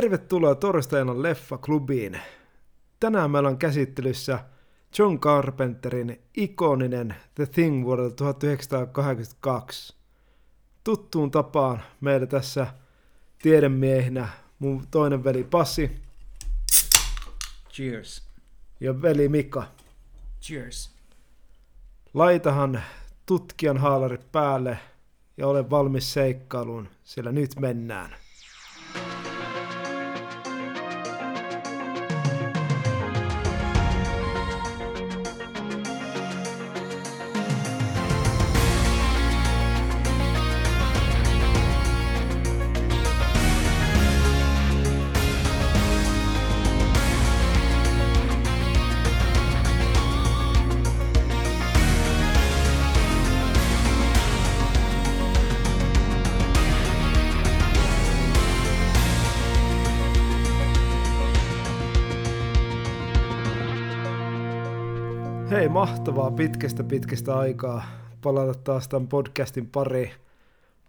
[0.00, 2.18] Tervetuloa torstaina Leffa-klubiin.
[3.00, 4.44] Tänään meillä on käsittelyssä
[4.98, 9.96] John Carpenterin ikoninen The Thing vuodelta 1982.
[10.84, 12.66] Tuttuun tapaan meillä tässä
[13.42, 15.90] tiedemiehinä mun toinen veli Passi
[17.72, 18.28] Cheers.
[18.80, 19.64] ja veli Mika.
[20.42, 20.94] Cheers.
[22.14, 22.82] Laitahan
[23.26, 24.78] tutkijan haalarit päälle
[25.36, 28.27] ja ole valmis seikkailuun, sillä nyt mennään.
[65.78, 67.84] Mahtavaa pitkästä pitkästä aikaa
[68.22, 70.10] palata taas tämän podcastin pariin.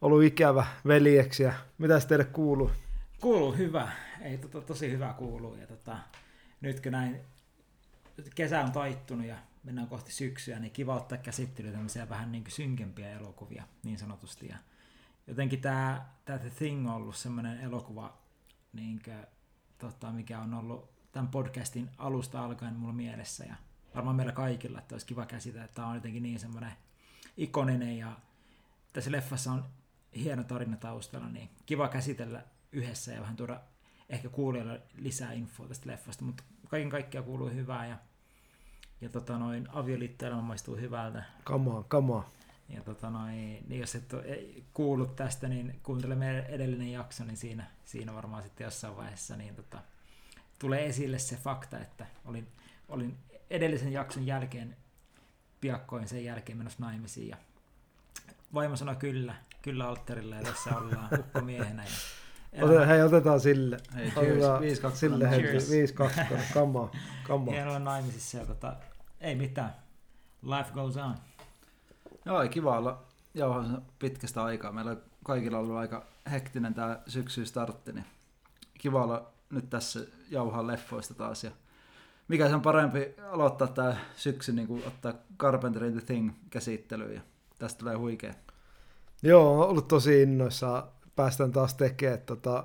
[0.01, 1.53] Ollut ikävä veljeksiä.
[1.77, 2.71] Mitäs teille kuuluu?
[3.21, 3.91] Kuuluu hyvä.
[4.21, 5.55] Ei tota, tosi hyvä kuuluu.
[5.55, 5.97] Ja tota,
[6.61, 7.19] nytkö näin
[8.35, 13.11] kesä on taittunut ja mennään kohti syksyä, niin kiva ottaa käsittelyä tämmöisiä vähän niin synkempiä
[13.11, 14.47] elokuvia niin sanotusti.
[14.47, 14.57] Ja
[15.27, 18.17] jotenkin tämä, tämä The Thing on ollut semmoinen elokuva,
[18.73, 19.17] niin kuin,
[19.77, 23.55] tota, mikä on ollut tämän podcastin alusta alkaen mulla mielessä ja
[23.95, 26.71] varmaan meillä kaikilla, että olisi kiva käsitellä, että tämä on jotenkin niin semmoinen
[27.37, 28.11] ikoninen ja
[28.93, 29.65] tässä leffassa on
[30.15, 33.61] hieno tarina taustalla, niin kiva käsitellä yhdessä ja vähän tuoda
[34.09, 37.97] ehkä kuulijoille lisää infoa tästä leffasta, mutta kaiken kaikkiaan kuuluu hyvää ja,
[39.01, 41.23] ja tota noin, avioliittoelämä maistuu hyvältä.
[41.43, 42.29] Kamaa, kamaa.
[42.69, 44.39] Ja tota noin, niin jos et ole
[44.73, 49.55] kuullut tästä, niin kuuntele meidän edellinen jakso, niin siinä, siinä varmaan sitten jossain vaiheessa niin
[49.55, 49.79] tota,
[50.59, 52.47] tulee esille se fakta, että olin,
[52.89, 53.17] olin
[53.50, 54.75] edellisen jakson jälkeen
[55.61, 57.37] piakkoin sen jälkeen menossa naimisiin ja
[58.54, 61.83] vaimo sanoi kyllä, kyllä alttarilla ja tässä ollaan ukkomiehenä.
[61.83, 63.77] Ja Ote, hei, otetaan sille.
[63.95, 64.82] Hei, Otetaan cheers.
[64.82, 65.42] 5 Sille heti.
[65.43, 65.71] Cheers.
[65.71, 66.21] 5 2
[66.54, 66.92] Kamaa,
[67.27, 67.54] kamaa.
[67.54, 68.76] Hieno olla naimisissa ja tota,
[69.21, 69.76] ei mitään.
[70.43, 71.15] Life goes on.
[72.26, 74.71] Joo, ei kiva olla jauhassa pitkästä aikaa.
[74.71, 78.05] Meillä on kaikilla ollut aika hektinen tämä syksy startti, niin
[78.77, 79.99] kiva olla nyt tässä
[80.30, 81.43] jauhaa leffoista taas.
[81.43, 81.52] Ja
[82.29, 87.21] mikä se on parempi aloittaa tämä syksy, niin kuin ottaa Carpenterin The Thing käsittelyyn ja
[87.59, 88.33] tästä tulee huikea.
[89.23, 90.87] Joo, on ollut tosi innoissa.
[91.15, 92.21] Päästään taas tekemään.
[92.25, 92.63] Tota,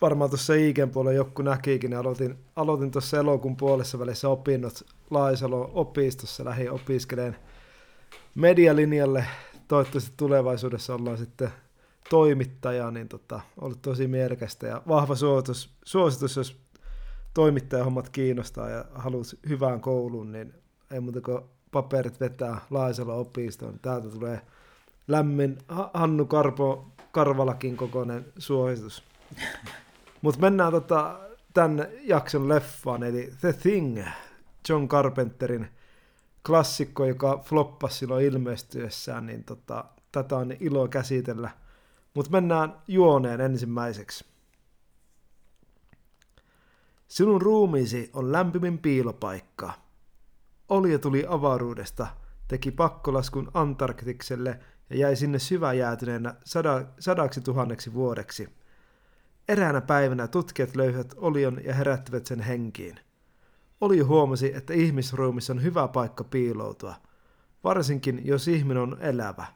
[0.00, 5.70] varmaan tuossa Iiken puolella joku näkikin, niin aloitin, aloitin tuossa elokuun puolessa välissä opinnot Laisalon
[5.74, 7.36] opistossa, lähdin opiskeleen
[8.34, 9.24] medialinjalle.
[9.68, 11.50] Toivottavasti tulevaisuudessa ollaan sitten
[12.10, 16.65] toimittaja, niin tota, ollut tosi mielekästä ja vahva suositus, suositus jos
[17.36, 20.54] toimittajahommat kiinnostaa ja haluat hyvään kouluun, niin
[20.90, 23.78] ei muuta kuin paperit vetää Laisalon opistoon.
[23.78, 24.40] Täältä tulee
[25.08, 29.02] lämmin Ha- Hannu Karpo Karvalakin kokoinen suositus.
[30.22, 31.20] Mutta mennään tota,
[31.54, 34.04] tämän jakson leffaan, eli The Thing,
[34.68, 35.68] John Carpenterin
[36.46, 41.50] klassikko, joka floppasi silloin ilmestyessään, niin tota, tätä on ilo käsitellä.
[42.14, 44.24] Mutta mennään juoneen ensimmäiseksi.
[47.08, 49.72] Sinun ruumiisi on lämpimin piilopaikka.
[50.68, 52.06] Olja tuli avaruudesta,
[52.48, 58.48] teki pakkolaskun Antarktikselle ja jäi sinne syväjäätyneenä sada, sadaksi tuhanneksi vuodeksi.
[59.48, 63.00] Eräänä päivänä tutkijat löysivät olion ja herättivät sen henkiin.
[63.80, 66.94] Oli huomasi, että ihmisruumissa on hyvä paikka piiloutua,
[67.64, 69.46] varsinkin jos ihminen on elävä.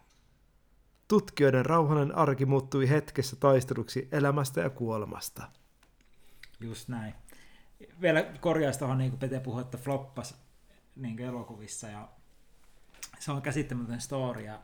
[1.09, 5.43] Tutkijoiden rauhanen arki muuttui hetkessä taisteluksi elämästä ja kuolemasta.
[6.61, 7.15] Just näin.
[8.01, 10.35] Vielä korjaus tuohon, niin kuin Pete puhui, että floppas
[10.97, 12.09] niin elokuvissa ja
[13.19, 14.61] se on käsittämätön story ja,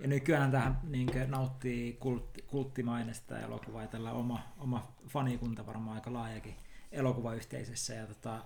[0.00, 5.94] ja nykyään tähän niin nauttii kultti, kulttimainesta tämä elokuva ja tällä oma, oma fanikunta varmaan
[5.94, 6.56] aika laajakin
[6.92, 8.44] elokuvayhteisössä ja tota,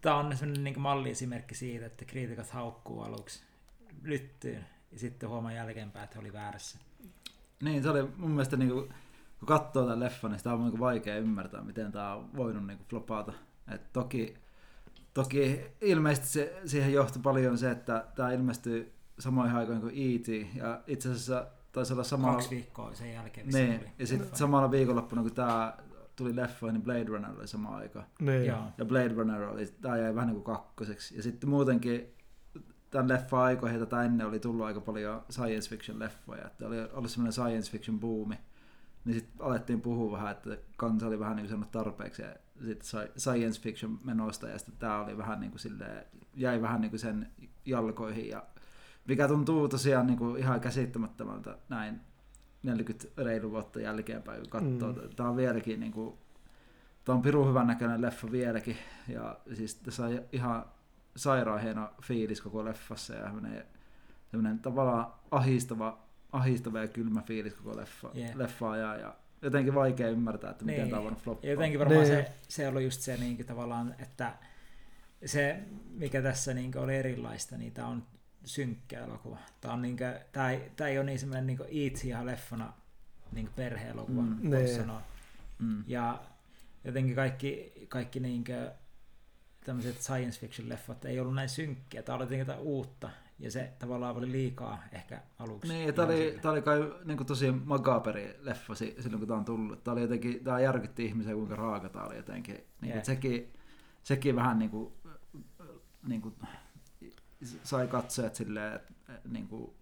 [0.00, 3.42] tämä on sellainen niin malliesimerkki siitä, että kriitikot haukkuu aluksi
[4.02, 6.78] lyttyyn ja sitten huomaa jälkeenpäin, että oli väärässä.
[7.62, 8.94] Niin, se oli mun mielestä, niin kuin,
[9.38, 12.78] kun katsoo tämän leffan, niin sitä on niin vaikea ymmärtää, miten tämä on voinut niin
[12.78, 13.32] kuin, flopata.
[13.74, 14.34] Et toki,
[15.14, 20.56] toki ilmeisesti se, siihen johtui paljon se, että tämä ilmestyi samoihin aikoihin kuin E.T.
[20.56, 22.34] Ja itse asiassa taisi olla samalla...
[22.34, 23.46] Kaksi viikkoa sen jälkeen.
[23.46, 23.90] missä Niin, oli.
[23.98, 25.76] ja sitten samalla viikonloppuna, kun tämä
[26.16, 28.04] tuli leffoihin, niin Blade Runner oli sama aika.
[28.20, 28.46] Niin.
[28.46, 28.62] Joo.
[28.78, 31.16] Ja Blade Runner oli, tämä jäi vähän niin kuin kakkoseksi.
[31.16, 32.14] Ja sitten muutenkin
[32.90, 36.46] tämän leffan aikoihin tätä ennen oli tullut aika paljon science fiction leffoja.
[36.46, 38.38] Että oli ollut semmoinen science fiction buumi.
[39.06, 43.08] Niin sitten alettiin puhua vähän, että kansa oli vähän niin kuin sanonut tarpeeksi ja sitten
[43.16, 47.00] science fiction menosta ja sitten tämä oli vähän niin kuin silleen, jäi vähän niin kuin
[47.00, 47.30] sen
[47.64, 48.42] jalkoihin ja
[49.08, 52.00] mikä tuntuu tosiaan niin kuin ihan käsittämättömältä näin
[52.62, 54.92] 40 reilu vuotta jälkeenpäin, kun katsoo.
[54.92, 55.14] Mm.
[55.16, 56.18] Tämä on vieläkin niin kuin,
[57.04, 58.76] tämä on pirun hyvän näköinen leffa vieläkin
[59.08, 60.64] ja siis tässä on ihan
[61.16, 63.30] sairaan hieno fiilis koko leffassa ja
[64.30, 68.36] semmoinen tavallaan ahistava, ahistava ja kylmä fiilis koko leffa, yeah.
[68.36, 70.90] leffaa ja, ja jotenkin vaikea ymmärtää, että miten niin.
[70.90, 71.50] tämä on voinut floppaa.
[71.50, 72.16] Jotenkin varmaan niin.
[72.16, 74.34] se, se ollut just se niin tavallaan, että
[75.24, 78.06] se, mikä tässä niin oli erilaista, niin tämä on
[78.44, 79.38] synkkä elokuva.
[79.60, 82.72] Tämä, on niin kuin, tämä, ei, tämä ei ole niin semmoinen niin itse ihan leffona
[83.32, 84.50] niin perhe-elokuva, mm.
[84.50, 84.76] voisi niin.
[84.76, 85.02] sanoa.
[85.58, 85.84] Mm.
[85.86, 86.22] Ja
[86.84, 88.70] jotenkin kaikki, kaikki niin kuin,
[89.64, 92.02] tämmöiset science fiction leffat ei ollut näin synkkiä.
[92.02, 95.72] Tämä oli jotenkin jotain uutta ja se tavallaan oli liikaa ehkä aluksi.
[95.72, 99.44] Niin, tämä oli, tämä oli kai niin kuin tosi magaperi leffa silloin, kun tämä on
[99.44, 99.84] tullut.
[99.84, 102.64] Tämä oli jotenkin, tämä järkytti ihmisiä, kuinka raaka tämä oli jotenkin.
[102.80, 103.04] Niin yeah.
[103.04, 103.52] sekin,
[104.02, 104.92] sekin vähän niin kuin,
[106.06, 106.34] niin kuin,
[107.62, 108.80] sai katsojat silleen,
[109.28, 109.74] niin kuin,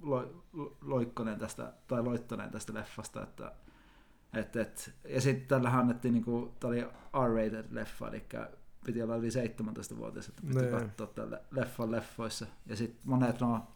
[0.00, 0.44] lo,
[0.80, 3.52] loikkoneen tästä, tai loittoneen tästä leffasta, että
[4.34, 6.82] et, et, ja sitten tällä annettiin, niin kuin, tämä oli
[7.26, 8.26] R-rated leffa, eli
[8.84, 10.70] piti olla yli 17-vuotias, että piti nee.
[10.70, 12.46] katsoa tälle leffan leffoissa.
[12.66, 13.66] Ja sitten monet no,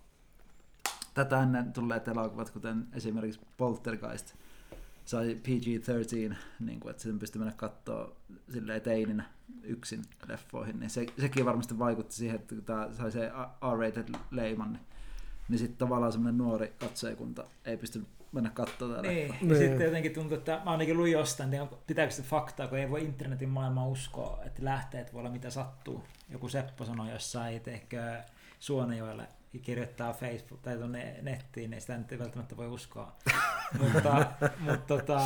[1.14, 4.34] tätä ennen tulleet elokuvat, kuten esimerkiksi Poltergeist,
[5.04, 8.12] sai PG-13, niin kuin, että sen pystyi mennä katsoa
[8.52, 9.24] silleen teininä
[9.62, 13.30] yksin leffoihin, niin se, sekin varmasti vaikutti siihen, että kun tämä sai se
[13.74, 14.82] R-rated leiman, niin,
[15.48, 19.34] niin sitten tavallaan semmoinen nuori katsojakunta ei pystynyt mennä katsomaan tätä niin.
[19.40, 19.58] niin.
[19.58, 23.04] Sitten jotenkin tuntuu, että mä ainakin luin jostain, niin pitääkö se faktaa, kun ei voi
[23.04, 26.04] internetin maailmaa uskoa, että lähteet voi olla mitä sattuu.
[26.28, 28.22] Joku Seppo sanoi jossain, teikö
[28.58, 29.28] Suonejoelle
[29.62, 33.12] kirjoittaa Facebook tai tuonne nettiin, niin sitä nyt ei välttämättä voi uskoa.
[33.80, 34.26] mutta,
[34.60, 35.20] mutta tota,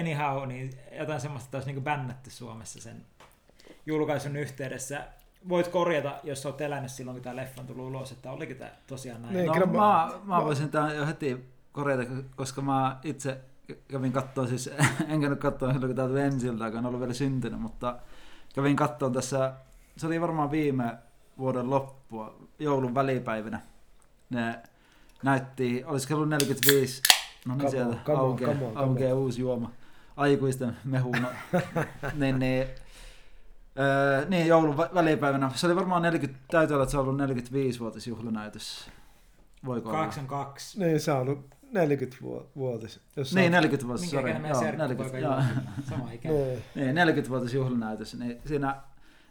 [0.00, 3.06] anyhow, niin jotain semmoista, olisi niin bännätty Suomessa sen
[3.86, 5.04] julkaisun yhteydessä.
[5.48, 8.70] Voit korjata, jos olet elänyt silloin, kun tämä leffa on tullut ulos, että oliko tämä
[8.86, 9.34] tosiaan näin?
[9.34, 12.02] Niin, no, mä, mä, mä voisin tämän jo heti korjata,
[12.36, 13.40] koska mä itse
[13.88, 14.70] kävin katsoa, siis
[15.08, 17.98] en käynyt katsoa silloin, kun tuli ensiltä, en ollut vielä syntynyt, mutta
[18.54, 19.52] kävin katsoa tässä,
[19.96, 20.98] se oli varmaan viime
[21.38, 23.60] vuoden loppua, joulun välipäivinä.
[24.30, 24.62] Ne
[25.22, 27.02] näytti, olisiko ollut 45,
[27.46, 29.70] no niin sieltä aukeaa, aukeaa uusi juoma,
[30.16, 31.28] aikuisten mehuna.
[32.20, 32.66] niin, niin,
[33.78, 35.50] öö, niin, joulun välipäivänä.
[35.54, 38.90] Se oli varmaan 40, täytyy olla, että se on ollut 45-vuotis juhlanäytös.
[39.66, 40.78] Voiko 82.
[40.78, 43.00] Niin, se on ollut 40-vuotis.
[43.16, 44.30] Jos niin, 40-vuotis, sorry.
[44.30, 45.42] Joo, 40, joo.
[45.88, 46.28] Sama ikä.
[46.74, 48.14] niin, 40-vuotis juhlanäytös.
[48.14, 48.82] Niin siinä,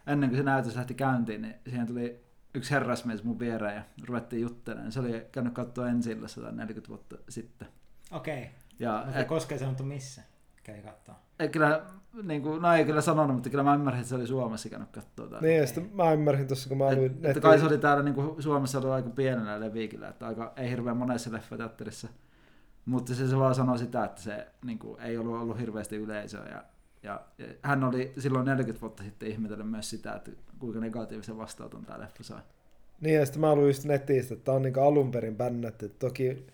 [0.06, 2.24] ennen kuin se näytös lähti käyntiin, niin siihen tuli
[2.54, 4.92] yksi herrasmies mun viereen ja ruvettiin juttelemaan.
[4.92, 6.14] Se oli käynyt katsoa ensi
[6.52, 7.68] 40 vuotta sitten.
[8.10, 8.38] Okei.
[8.38, 8.48] Okay.
[8.78, 10.22] Ja, Mutta et, koska ei sanottu missä
[10.62, 11.14] kävi katsoa?
[11.38, 11.82] Ei, kyllä,
[12.22, 14.90] niin kuin, no ei kyllä sanonut, mutta kyllä mä ymmärsin, että se oli Suomessa käynyt
[14.90, 15.26] katsoa.
[15.26, 15.46] Täällä.
[15.46, 17.06] Niin, ja sitten mä ymmärsin tuossa, kun mä olin...
[17.06, 20.52] Että, että kai se oli täällä niin kuin Suomessa ollut aika pienellä leviikillä, että aika,
[20.56, 22.08] ei hirveän monessa leffateatterissa
[22.86, 26.46] mutta se, se vaan sanoi sitä, että se niin kuin, ei ollut ollut hirveästi yleisöä.
[26.50, 26.64] Ja,
[27.02, 31.84] ja, ja, hän oli silloin 40 vuotta sitten ihmetellyt myös sitä, että kuinka negatiivisen vastaanoton
[31.84, 32.40] tämä leffa sai.
[33.00, 35.88] Niin, ja sitten mä luin just netistä, että tämä on niin alun perin bännätty.
[35.88, 36.46] Toki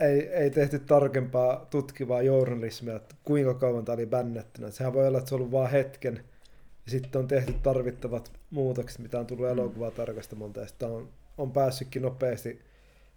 [0.00, 4.70] ei, ei tehty tarkempaa tutkivaa journalismia, että kuinka kauan tämä oli bännättynä.
[4.70, 6.24] Sehän voi olla, että se on ollut vain hetken,
[6.84, 9.52] ja sitten on tehty tarvittavat muutokset, mitä on tullut mm.
[9.52, 11.08] elokuvaa tarkastamalta, ja sitten on,
[11.38, 12.60] on päässytkin nopeasti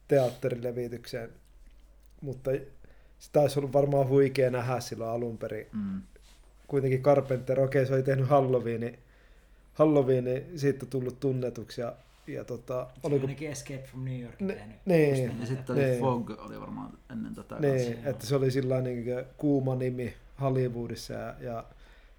[0.08, 1.30] teatterilevitykseen
[2.24, 2.52] mutta
[3.20, 5.68] se taisi ollut varmaan huikea nähdä silloin alun perin.
[5.74, 6.02] Mm.
[6.68, 8.98] Kuitenkin Carpenter, okei okay, se oli tehnyt Halloween,
[9.74, 11.96] Halloween siitä on tullut tunnetuksi ja,
[12.28, 13.26] ja tota, se oliko...
[13.26, 14.76] ainakin Escape from New York ne, tehnyt.
[14.86, 16.00] Niin, ja sitten oli niin.
[16.00, 17.60] Fog oli varmaan ennen tätä.
[17.60, 18.10] Niin, kanssa.
[18.10, 19.06] että se oli sillä niin
[19.38, 21.64] kuuma nimi Hollywoodissa ja, ja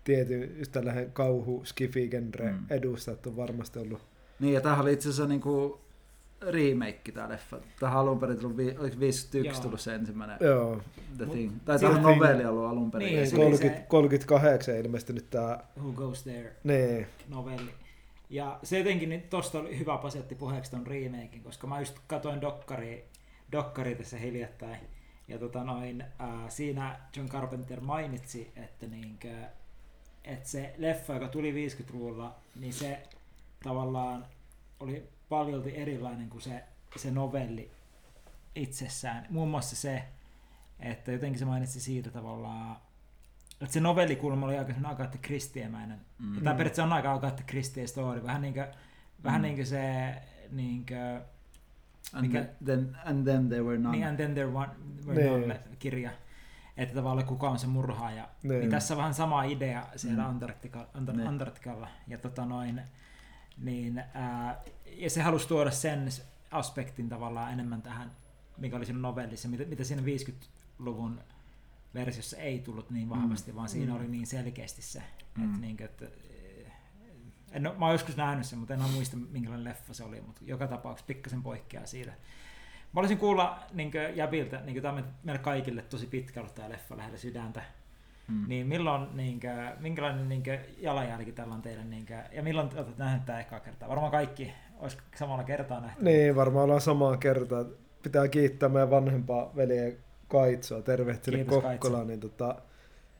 [0.04, 2.58] tietyn just tällainen kauhu skifi genre mm.
[2.70, 4.00] edustajat on varmasti ollut.
[4.40, 5.74] Niin, ja tämähän oli itse asiassa niin kuin
[6.50, 7.58] remake tämä leffa.
[7.80, 9.62] Tähän alun perin tullut, oliko 51 Joo.
[9.62, 10.80] tullut se ensimmäinen Joo.
[11.16, 11.52] The Thing.
[11.64, 13.06] Tai tämä on novelli ollut alun perin.
[13.06, 15.58] Niin, 30, se, 38 ilmestynyt tämä...
[15.80, 17.06] Who Goes There niin.
[17.28, 17.70] novelli.
[18.30, 22.40] Ja se jotenkin, niin tosta oli hyvä pasetti puheeksi ton remakein, koska mä just katoin
[22.40, 23.08] dokkari,
[23.52, 24.78] dokkari tässä hiljattain.
[25.28, 29.28] Ja tota noin, äh, siinä John Carpenter mainitsi, että, niinkö,
[30.24, 33.02] että se leffa, joka tuli 50-luvulla, niin se
[33.62, 34.26] tavallaan
[34.80, 36.64] oli paljolti erilainen kuin se,
[36.96, 37.70] se novelli
[38.54, 39.26] itsessään.
[39.30, 40.04] Muun muassa se,
[40.80, 42.76] että jotenkin se mainitsi siitä tavallaan,
[43.60, 46.00] että se novellikulma oli aika Agatha Christiemäinen.
[46.18, 46.34] Mm.
[46.34, 48.66] Tämä periaatteessa on aika Agatha Christie story, vähän niin kuin,
[49.24, 49.42] vähän mm.
[49.42, 50.14] niin kuin se
[50.50, 50.98] niin kuin,
[52.12, 53.96] and, mikä, then, and then there were none.
[53.96, 54.70] Niin, and then there were,
[55.06, 56.10] were none kirja.
[56.76, 58.28] että tavallaan kuka on se murhaaja.
[58.42, 58.60] Niin.
[58.60, 60.28] Niin tässä on vähän sama idea siellä Mm.
[60.28, 61.28] Antarktika, Antar- Niin.
[61.28, 61.88] Antarktikalla.
[62.08, 62.82] Ja, tota noin,
[63.56, 66.08] niin, ää, ja se halusi tuoda sen
[66.50, 68.12] aspektin tavallaan enemmän tähän,
[68.58, 71.20] mikä oli siinä novellissa, mitä, mitä siinä 50-luvun
[71.94, 73.56] versiossa ei tullut niin vahvasti, mm.
[73.56, 74.00] vaan siinä Mm.
[74.00, 75.02] oli niin selkeästi se,
[75.36, 75.44] Mm.
[75.44, 76.04] että, niin, että
[77.52, 80.40] en ole, mä oon joskus nähnyt sen, mutta en muista minkälainen leffa se oli, mutta
[80.44, 82.12] joka tapauksessa pikkasen poikkeaa siitä.
[82.92, 86.96] Mä olisin kuulla niin Jäbiltä, niin tämä on meille kaikille tosi pitkä ollut tämä leffa
[86.96, 87.62] lähellä sydäntä,
[88.28, 88.44] Mm.
[88.48, 92.68] niin milloin, niin kuin, minkälainen niin kuin, jalanjälki tällä on teidän, niin kuin, ja milloin
[92.68, 93.88] te olette nähneet tämä ekaa kertaa?
[93.88, 96.04] Varmaan kaikki olisi samalla kertaa nähty.
[96.04, 97.66] Niin, varmaan ollaan samaan kertaan.
[98.02, 99.92] Pitää kiittää meidän vanhempaa veljeä
[100.28, 100.82] Kaitsoa,
[101.30, 102.06] Kiitos, Kokkolaan.
[102.06, 102.62] Niin tota,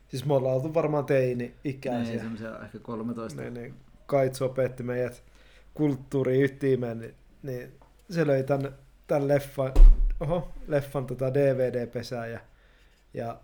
[0.09, 2.19] siis me ollaan oltu varmaan Niin, teini-ikäisiä.
[2.19, 3.41] semmoisia ehkä 13.
[3.41, 3.75] Niin, niin,
[4.07, 5.23] Kaitso opetti meidät
[5.75, 7.73] kulttuuri ytimeen, niin, niin
[8.11, 8.73] se löi tämän,
[9.07, 9.73] tämän leffan,
[10.21, 12.41] oho, leffan tota DVD-pesään ja,
[13.15, 13.41] ja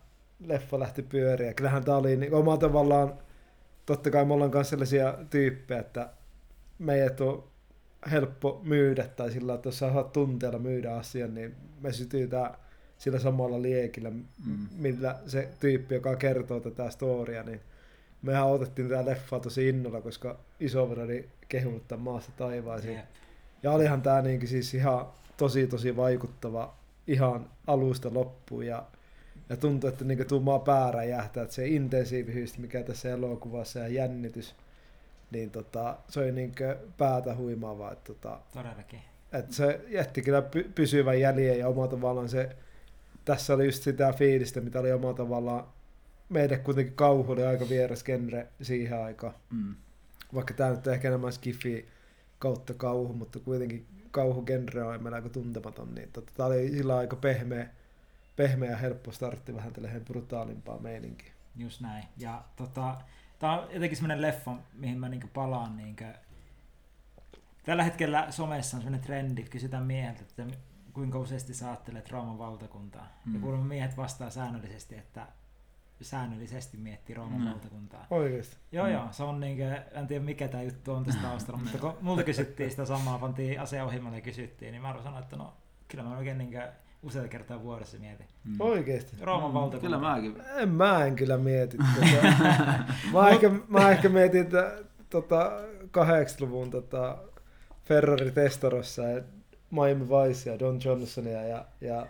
[0.47, 1.54] leffa lähti pyöriä.
[1.54, 3.14] Kyllähän tämä oli niin, omalla tavallaan,
[3.87, 6.11] totta kai me ollaan myös sellaisia tyyppejä, että
[6.78, 7.44] meidät on
[8.11, 12.54] helppo myydä tai sillä, että jos sä saat tunteella myydä asian, niin me sytytään
[12.99, 14.68] sillä samalla liekillä, Mm.
[14.76, 17.61] millä se tyyppi, joka kertoo tätä storia, niin
[18.23, 22.97] mehän otettiin tätä leffaa tosi innolla, koska isoveli oli kehunut tämän maasta taivaisiin.
[22.97, 23.04] Jep.
[23.62, 25.06] Ja olihan tämä niin siis ihan
[25.37, 26.75] tosi tosi vaikuttava
[27.06, 28.82] ihan alusta loppuun ja,
[29.50, 34.54] ja tuntuu, että niin tuumaa pää räjähtää, että se intensiivisyys, mikä tässä elokuvassa ja jännitys,
[35.30, 36.52] niin tota, se oli niin
[36.99, 37.92] päätä huimaavaa.
[37.92, 39.00] Että tota, Todellakin.
[39.33, 42.57] että se jätti kyllä py- pysyvän jäljen ja omalla tavallaan se,
[43.25, 45.64] tässä oli just sitä fiilistä, mitä oli omalla tavallaan,
[46.28, 49.35] meille kuitenkin kauhu oli aika vieras genre siihen aikaan.
[49.50, 49.75] Mm.
[50.35, 51.88] Vaikka tämä nyt on ehkä enemmän skifi
[52.38, 57.16] kautta kauhu, mutta kuitenkin kauhugenre on meillä aika tuntematon, niin tota, tämä oli sillä aika
[57.16, 57.69] pehmeä,
[58.42, 61.32] pehmeä ja helppo startti vähän tälle brutaalimpaa meininkiä.
[61.56, 62.04] Just näin.
[62.18, 62.97] Ja tota,
[63.38, 65.76] tää on jotenkin semmoinen leffa, mihin mä niinku palaan.
[65.76, 66.04] Niinku,
[67.64, 70.47] tällä hetkellä somessa on semmoinen trendi, kysytään mieheltä, että
[70.92, 73.02] kuinka useasti sä ajattelet Rooman valtakuntaa.
[73.25, 73.32] Mm.
[73.32, 73.42] Ja Mm.
[73.42, 75.26] kuulemma miehet vastaa säännöllisesti, että
[76.00, 77.49] säännöllisesti miettii Rooman Mm.
[77.50, 78.06] valtakuntaa.
[78.11, 78.56] Oikeasti.
[78.73, 78.92] Joo, Mm.
[78.92, 82.23] joo, se on niinkö, en tiedä mikä tämä juttu on tässä taustalla, mutta kun multa
[82.25, 85.54] kysyttiin sitä samaa, pantiin aseohjelmalle ja kysyttiin, niin mä arvoin sanoa, että no,
[85.88, 88.26] kyllä mä oikein niinkö useita kertaa vuodessa mietin.
[88.45, 88.57] Mm.
[88.61, 89.16] Oikeasti.
[89.21, 89.87] Rooman Mm, valtakunta.
[89.87, 90.37] Kyllä mäkin.
[90.57, 92.35] En mä en kyllä mieti tätä.
[93.12, 94.78] mä, ehkä, mä ehkä mietin että,
[95.11, 95.52] tota,
[95.99, 97.19] 80-luvun tota,
[97.85, 99.23] Ferrari Testarossa ja
[99.71, 102.07] Miami Vice ja Don Johnsonia ja, ja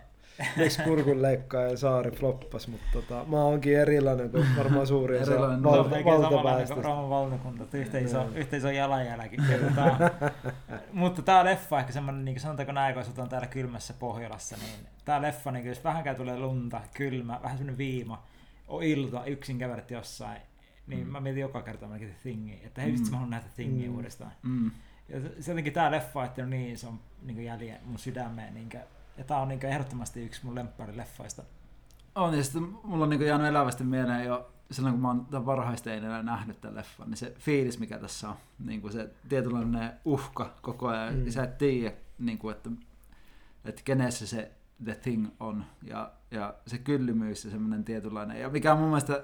[0.57, 5.61] Lex Kurkunleikkaa ja Saari floppas, mutta tota, mä oonkin erilainen kuin varmaan suurin osa Erilainen.
[5.61, 6.83] Se on valta, kuin valtaväestöstä.
[6.83, 8.29] Rooman valtakunta, että yhtä iso, Joo.
[8.35, 9.35] yhtä iso jalanjälki.
[9.51, 10.11] Ja tota,
[10.93, 15.21] mutta tämä leffa ehkä semmoinen, niin sanotaanko näin, kun asutaan täällä kylmässä Pohjolassa, niin tämä
[15.21, 18.23] leffa, niin jos vähänkään tulee lunta, kylmä, vähän semmoinen viima,
[18.67, 20.41] on ilta, yksin kävelet jossain,
[20.87, 21.11] niin Mm.
[21.11, 23.09] mä mietin joka kerta melkein Thingia, että hei vitsi Mm.
[23.11, 23.95] mä haluan nähdä Thingia Mm.
[23.95, 24.31] uudestaan.
[24.43, 24.71] Mm.
[25.09, 28.69] Ja se- se jotenkin tämä leffa on niin ison niin jäljen mun sydämeen, niin
[29.17, 31.43] ja tämä on niin ehdottomasti yksi mun lempparileffoista.
[32.15, 35.45] On, ja sitten mulla on niin jäänyt elävästi mieleen jo silloin, kun mä oon tämän
[35.45, 40.53] varhaisteinenä nähnyt tämän leffan, niin se fiilis, mikä tässä on, niin kuin se tietynlainen uhka
[40.61, 41.29] koko ajan, Mm.
[41.31, 42.69] sä et tiedä, niin kuin, että,
[43.65, 44.51] että kenessä se
[44.83, 49.23] The Thing on, ja, ja se kyllymyys ja semmoinen tietynlainen, ja mikä on mun mielestä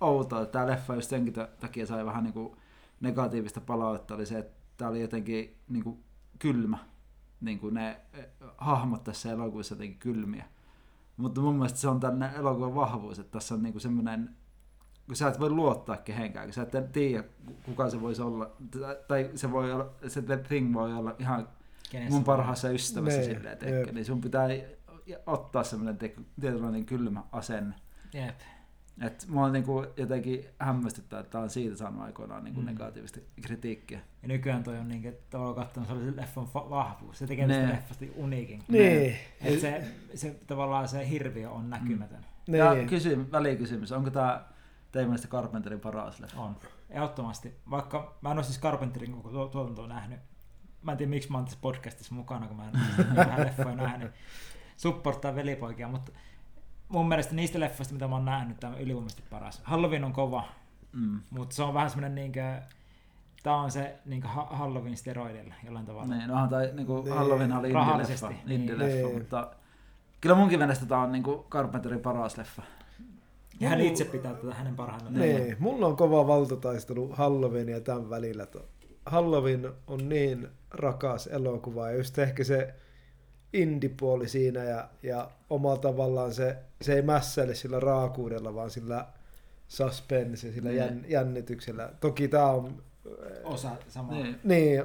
[0.00, 2.56] outoa, että tämä leffa just senkin ta- takia sai vähän niin kuin
[3.00, 6.04] negatiivista palautetta, oli se, että tämä oli jotenkin niin kuin
[6.38, 6.78] kylmä,
[7.44, 10.44] niin kuin ne eh, hahmot tässä elokuvassa jotenkin kylmiä.
[11.16, 14.30] Mutta mun mielestä se on tänne elokuvan vahvuus, että tässä on niinku semmoinen,
[15.06, 17.24] kun sä et voi luottaa kehenkään, kun sä et tiedä
[17.64, 18.50] kuka se voisi olla,
[19.08, 21.48] tai se voi olla, se The Thing voi olla ihan
[21.90, 23.92] Kenessä mun parhaassa ystävässä Niin, silleen, jep.
[23.94, 24.48] niin sun pitää
[25.26, 25.98] ottaa semmoinen
[26.40, 27.74] tietynlainen kylmä asenne.
[28.14, 28.34] Jep.
[29.00, 32.66] Et mua niinku jotenkin hämmästyttää, että tää on siitä saanut aikoinaan niinku Mm.
[32.66, 34.00] negatiivista kritiikkiä.
[34.22, 37.18] Ja nykyään toi on niin, että tavallaan katsonut, se oli se leffan fa- vahvuus.
[37.18, 38.62] Se tekee tästä leffasta uniikin.
[38.68, 39.16] Niin.
[39.40, 39.84] Et se,
[40.14, 42.26] se, tavallaan se hirviö on näkymätön.
[42.46, 42.58] niin.
[42.58, 44.48] Ja kysy, välikysymys, onko tää
[44.92, 46.40] teidän mielestä Carpenterin paras leffa?
[46.40, 46.56] On.
[46.90, 47.54] Ehdottomasti.
[47.70, 50.20] Vaikka mä en ole siis Carpenterin koko tuo- tuotantoa nähnyt.
[50.82, 53.74] Mä en tiedä miksi mä oon tässä podcastissa mukana, kun mä en ole niin leffoja
[53.76, 54.12] nähnyt.
[54.76, 56.12] Supporttaa velipoikia, mutta
[56.88, 59.60] mun mielestä niistä leffoista, mitä mä oon nähnyt, tämä on ylivoimaisesti paras.
[59.64, 60.44] Halloween on kova,
[60.92, 61.20] Mm.
[61.30, 62.52] mutta se on vähän semmoinen niinkö,
[63.42, 66.14] tää on se niinkö ha- Halloween steroidilla jollain tavalla.
[66.14, 67.14] Niin, onhan tai niinku Niin.
[67.14, 68.60] Halloween oli indie-leffa, niin.
[68.60, 69.18] indie-leffa Niin.
[69.18, 69.50] mutta
[70.20, 72.62] kyllä munkin mielestä tää on niinku Carpenterin paras leffa.
[73.60, 75.10] Ja hän itse pitää tätä hänen parhaana.
[75.10, 78.46] Niin, mulla on kova valtataistelu Halloween ja tämän välillä.
[79.06, 82.74] Halloween on niin rakas elokuva ja just ehkä se
[83.54, 89.06] indipuoli siinä ja, ja omalla tavallaan se, se ei mässäile sillä raakuudella, vaan sillä
[89.68, 90.78] suspense, sillä Niin.
[90.78, 91.90] jän, jännityksellä.
[92.00, 92.82] Toki tämä on,
[93.44, 94.14] Osa samaa.
[94.22, 94.40] Niin.
[94.44, 94.82] niin,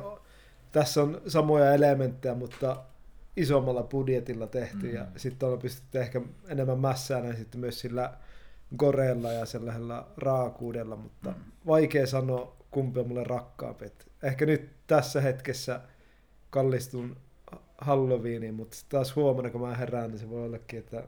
[0.72, 2.84] tässä on samoja elementtejä, mutta
[3.38, 4.94] isommalla budjetilla tehty Mm.
[4.94, 8.14] ja sitten on pystytty ehkä enemmän mässäämään sitten myös sillä
[8.78, 11.36] goreella ja sellaisella raakuudella, mutta Mm.
[11.68, 13.86] vaikea sanoa kumpi on mulle rakkaampi.
[13.86, 15.82] Et ehkä nyt tässä hetkessä
[16.50, 17.18] kallistun
[17.82, 21.04] Halloweeniin, mutta taas huomenna kun mä herään, niin se voi ollakin, että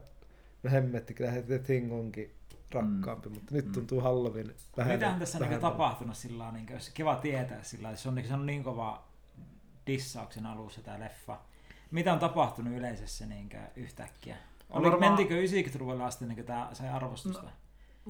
[0.62, 2.34] no hemmetti, kyllä The Thing onkin
[2.70, 3.72] rakkaampi, mutta nyt Mm.
[3.72, 5.72] tuntuu Halloween vähän Mitähän tässä on niin vähemmän.
[5.72, 8.64] tapahtunut sillä lailla, niin olisi kiva tietää sillä lailla, se on, niin- se on niin
[8.64, 9.04] kova
[9.86, 11.38] dissauksen alussa tämä leffa.
[11.90, 14.36] Mitä on tapahtunut yleisössä niin yhtäkkiä?
[14.70, 17.42] Oli, Varmaan- Mentikö 90-luvulle asti niin tämä sai arvostusta?
[17.42, 17.48] No.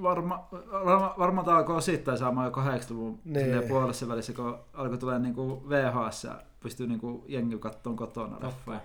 [0.02, 0.48] Varma,
[0.84, 3.68] varma, varmaan tämä alkoi osittain saamaan jo 80-luvun Niin.
[3.68, 8.80] puolessa välissä, kun alkoi tulee niinku VHS ja pystyy niinku jengi kattoon kotona leffoja.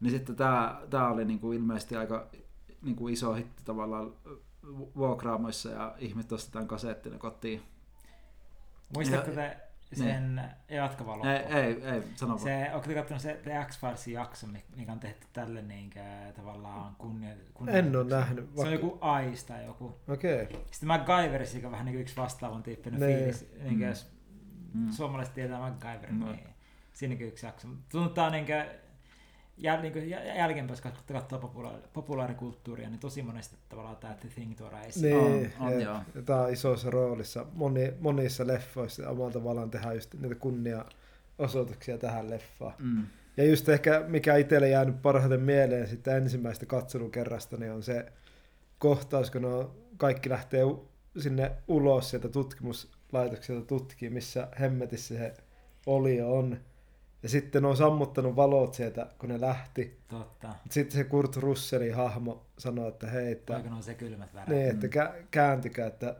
[0.00, 2.26] Niin sitten tämä, tämä oli niinku ilmeisesti aika
[2.82, 4.12] niinku iso hitti tavallaan
[4.96, 7.62] vuokraamoissa ja ihmiset ostetaan kasettina kotiin.
[8.94, 9.56] Muistatko Ja- te
[9.92, 11.28] sen jatkava loppu?
[11.28, 12.40] Ei, ei, ei, sano vaan.
[12.40, 15.90] Se, onko te katsonut se The X-Filesin jakso, mi- mikä on tehty tälle niin
[16.36, 17.30] tavallaan kunnia,
[17.68, 18.44] En ole nähnyt.
[18.44, 18.86] Se on Vaikka...
[18.86, 19.00] joku
[19.32, 19.98] Ice tai joku.
[20.08, 20.42] Okei.
[20.42, 20.60] Okay.
[20.70, 23.16] Sitten MacGyverissa, joka on vähän niin kuin yksi vastaavan tyyppinen Nee.
[23.18, 23.52] fiilis.
[23.62, 23.80] Niin Mm.
[23.82, 24.10] jos
[24.74, 24.90] Mm.
[24.90, 26.32] suomalaiset tietää MacGyverin, No.
[26.32, 26.48] niin
[26.92, 27.68] siinäkin yksi jakso.
[27.68, 28.64] Mutta Tuntuu, että tää on niin kuin,
[29.58, 30.78] jäl, niin kuin jälkeenpäin,
[31.12, 35.02] katsoo populaari, populaarikulttuuria, niin tosi monesti tavallaan tämä The Thing tuodaan esiin.
[35.02, 35.98] Niin, On, on, joo.
[36.24, 42.74] Tämä on isossa roolissa moni, monissa leffoissa omalla tavallaan tehdään just niitä kunnia-osoituksia tähän leffaan.
[42.78, 43.06] Mm.
[43.36, 48.12] Ja just ehkä mikä itselle jäänyt parhaiten mieleen sitten ensimmäistä katselukerrasta, niin on se
[48.78, 50.62] kohtaus, kun ne on, kaikki lähtee
[51.18, 55.34] sinne ulos sieltä tutkimuslaitokselta tutkimaan, missä hemmetissä se
[55.86, 56.58] oli on.
[57.22, 59.98] Ja sitten ne on sammuttanut valot sieltä, kun ne lähti.
[60.08, 60.48] Totta.
[60.70, 64.48] Sitten se Kurt Russellin hahmo sanoi, että hei, että, Vaikka ne on se kylmät väreet.
[64.48, 66.16] niin, että kä- kääntykää, että,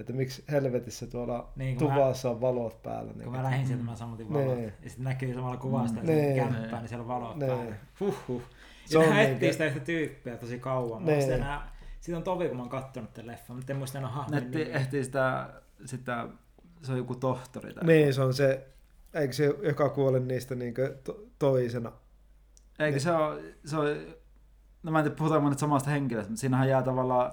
[0.00, 3.12] että miksi helvetissä tuolla Niin, kun mä- tuvassa on valot päällä.
[3.12, 3.90] Niin, Kun mä lähdin sieltä, Mm.
[3.90, 4.56] mä sammutin valot.
[4.56, 4.64] Nee.
[4.82, 6.08] Ja sitten näkyy samalla kuvasta, Mm.
[6.10, 7.48] että se kämppää, niin siellä on valot Nee.
[7.48, 7.74] päällä.
[8.00, 8.42] Huhhuh.
[8.84, 11.04] Se Ja on ne niinkö- etsii sitä yhtä tyyppiä tosi kauan.
[11.04, 11.14] Nee.
[11.14, 14.24] muistan enää, siitä on tovi, kun mä oon kattonut tämän leffan, mutta en muista enää
[14.30, 14.76] Netti nimiä.
[14.76, 15.50] ehtii sitä,
[15.84, 16.28] sitä,
[16.82, 17.74] se on joku tohtori.
[17.74, 18.66] Tai niin, se on se,
[19.14, 21.92] eikö se joka kuole niistä niin to- toisena.
[22.78, 23.00] Eikö Niin.
[23.00, 23.86] se ole, se on,
[24.82, 27.32] no mä en tiedä puhutaanko nyt samasta henkilöstä, mutta siinähän jää tavallaan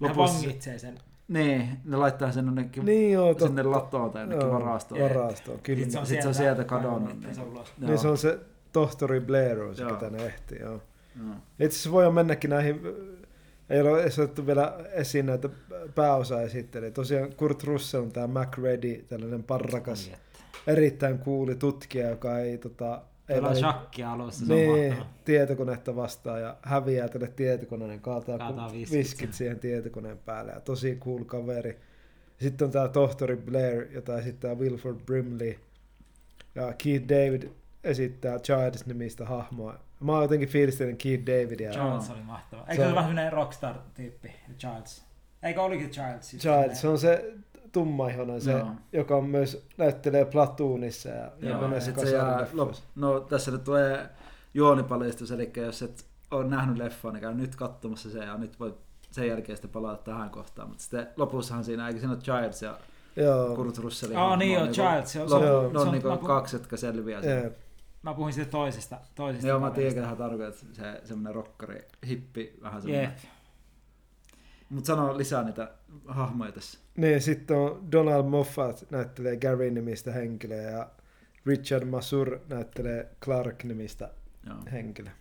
[0.00, 0.98] lopussa, vangitsee sen.
[1.28, 5.00] niin, ne laittaa sen jonnekin Niin joo, to- sinne latoon tai jonnekin joo, varastoon.
[5.00, 5.82] Varastoon, kyllä.
[5.82, 7.40] Sit se on Sit se on sieltä kadonnut, niin.
[7.52, 7.72] ulos.
[7.78, 8.38] Niin se on se
[8.72, 9.92] tohtori Blair on se, Joo.
[9.94, 10.82] ketä ne ehti, joo.
[11.24, 11.34] Joo.
[11.60, 12.80] Itse asiassa voi mennäkin näihin,
[13.70, 15.48] ei ole edes otettu vielä esiin näitä
[15.94, 16.90] pääosaesittelyjä.
[16.90, 20.18] Tosiaan Kurt Russell on tämä MacReady, tällainen parrakas, että.
[20.66, 25.10] Erittäin kuuli tutkija, joka ei tota, ei Pelaa shakkia alussa, se on niin, mahtava.
[25.24, 29.58] tietokonetta vastaan ja häviää tälle tietokoneen, kaataa, Kaataa kaataa viskit viskit, siihen.
[29.60, 31.78] tietokoneen päälle ja tosi cool kaveri.
[32.40, 35.54] Sitten on tämä tohtori Blair, jota esittää Wilford Brimley
[36.54, 37.42] ja Keith David
[37.84, 39.78] esittää Giles-nimistä hahmoa.
[40.00, 41.70] Mä oon jotenkin fiilistellyt Keith Davidia.
[41.72, 42.60] Charles oli mahtava.
[42.60, 45.04] Eikö Se se on- ole vähän sellainen rockstar-tyyppi, Charles?
[45.42, 46.32] Eikö olikin Charles?
[46.32, 47.32] just Giles, se on se
[47.72, 48.68] tummaihoinen, se, Joo.
[48.92, 53.50] joka on myös näyttelee Platoonissa ja, ja Joo, monessa Sitten se jää, lop, no tässä
[53.50, 54.08] nyt tulee
[54.54, 58.74] juonipaljastus, eli jos et ole nähnyt leffaa, niin käy nyt katsomassa se ja nyt voi
[59.10, 60.68] sen jälkeen sitten palata tähän kohtaan.
[60.68, 62.78] Mutta sitten lopussahan siinä, eikö siinä ole Giles ja
[63.16, 64.16] Joo, Kurt Russell.
[64.16, 66.14] Aa, niin joo, Giles, se on- Lop, se on- ne se on on- niinku mä
[66.16, 67.42] puhun- kaksi, jotka selviää sen.
[67.44, 67.56] Jep.
[68.02, 68.98] Mä puhuin siitä toisesta.
[69.14, 73.12] toisesta Joo, mä tiedän, että tarkoitat se semmoinen rockari, hippi, vähän semmoinen.
[74.70, 75.70] Mutta sano lisää niitä
[76.06, 76.78] hahmoja tässä.
[76.96, 80.90] Niin, sitten on Donald Moffat näyttelee Gary-nimistä henkilöä ja
[81.46, 84.10] Richard Masur näyttelee Clark-nimistä
[84.46, 84.56] Joo.
[84.72, 85.12] henkilöä.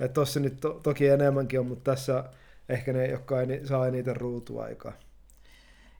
[0.00, 2.24] Et tossa nyt to- toki enemmänkin on, mutta tässä
[2.68, 4.92] ehkä ne, jotka ei, ni- saa eniten ruutuaikaa.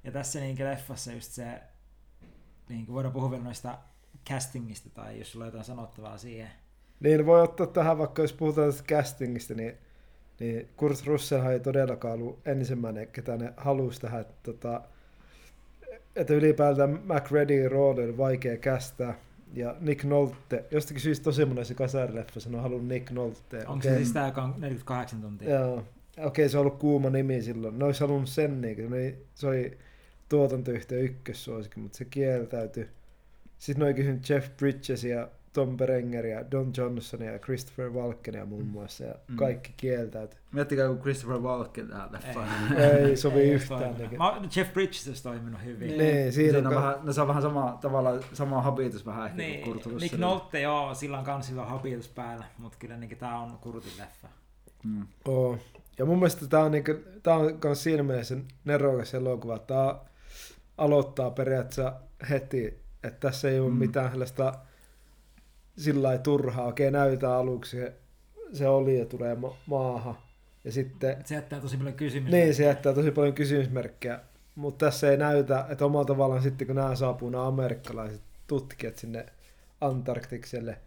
[0.05, 1.47] Ja tässä niin leffassa just se,
[2.69, 3.79] niin voidaan puhua vielä noista
[4.29, 6.51] castingista tai jos sulla on jotain sanottavaa siihen.
[7.01, 9.79] Niin voi ottaa tähän, vaikka jos puhutaan tästä castingista, niin,
[10.41, 14.21] niin Kurt Russell ei todellakaan ollut ensimmäinen, ketä ne halusi tähän.
[14.21, 14.81] Että, tota,
[16.17, 19.15] että ylipäätään McReadyn rooli oli vaikea kästää.
[19.55, 23.59] Ja Nick Nolte, jostakin syystä tosi monessa kasarileffa sanoo halunnut Nick Nolte.
[23.59, 23.91] Onko Okei.
[23.91, 25.51] se siis tää, joka on 48 tuntia?
[25.51, 25.85] Joo.
[26.19, 27.79] Okei, se on ollut kuuma nimi silloin.
[27.79, 29.79] Ne olisi halunnut sen, niin ne, se oli
[30.29, 32.89] tuotantoyhtiö ykkössuosikin, mutta se kieltäytyi.
[33.59, 39.05] Sitten ne oli kysynyt Jeff Bridgesia Tom Berengeria, Don Johnsonia ja Christopher Walkenia muun muassa,
[39.05, 39.37] ja Mm.
[39.37, 40.39] kaikki kieltäytyi.
[40.53, 42.49] Miettikää, kun Christopher Walken tähän leffaan.
[42.77, 43.95] Ei sovi Ei yhtään.
[43.99, 44.19] Niin.
[44.19, 45.89] Mä, Jeff Bridges olisi toiminut hyvin.
[45.99, 49.07] Niin, siinä siinä on on ka- vähän, no se on vähän sama, tavallaan sama habitus
[49.07, 50.27] vähän ehkä Niin, kuin Kurt Nick Russellilla.
[50.27, 54.29] Nolte, joo, sillä on kans hyvä habitus päällä, mutta kyllä niin tää on Kurtin leffa.
[54.85, 55.07] Mm.
[55.29, 55.59] Oo.
[55.99, 59.59] Ja mun mielestä tää on, niinku, tää on kans siinä mielessä nerokas elokuva.
[59.59, 59.95] Tää
[60.79, 61.93] aloittaa periaatteessa
[62.31, 62.67] heti,
[63.05, 63.77] että tässä ei ole Mm.
[63.77, 64.55] mitään sellaista
[65.77, 66.67] sillä lailla turhaa.
[66.67, 67.93] Okei, näytetään aluksi se,
[68.53, 70.17] se oli ja tulee ma- maahan.
[70.65, 72.39] Ja sitten, Se jättää tosi paljon kysymyksiä.
[72.41, 74.21] niin se jättää tosi paljon kysymysmerkkejä.
[74.55, 79.27] Mutta tässä ei näytä, että omalla tavallaan sitten kun nämä saapuu nämä amerikkalaiset tutkijat sinne
[79.81, 80.79] Antarktikselle,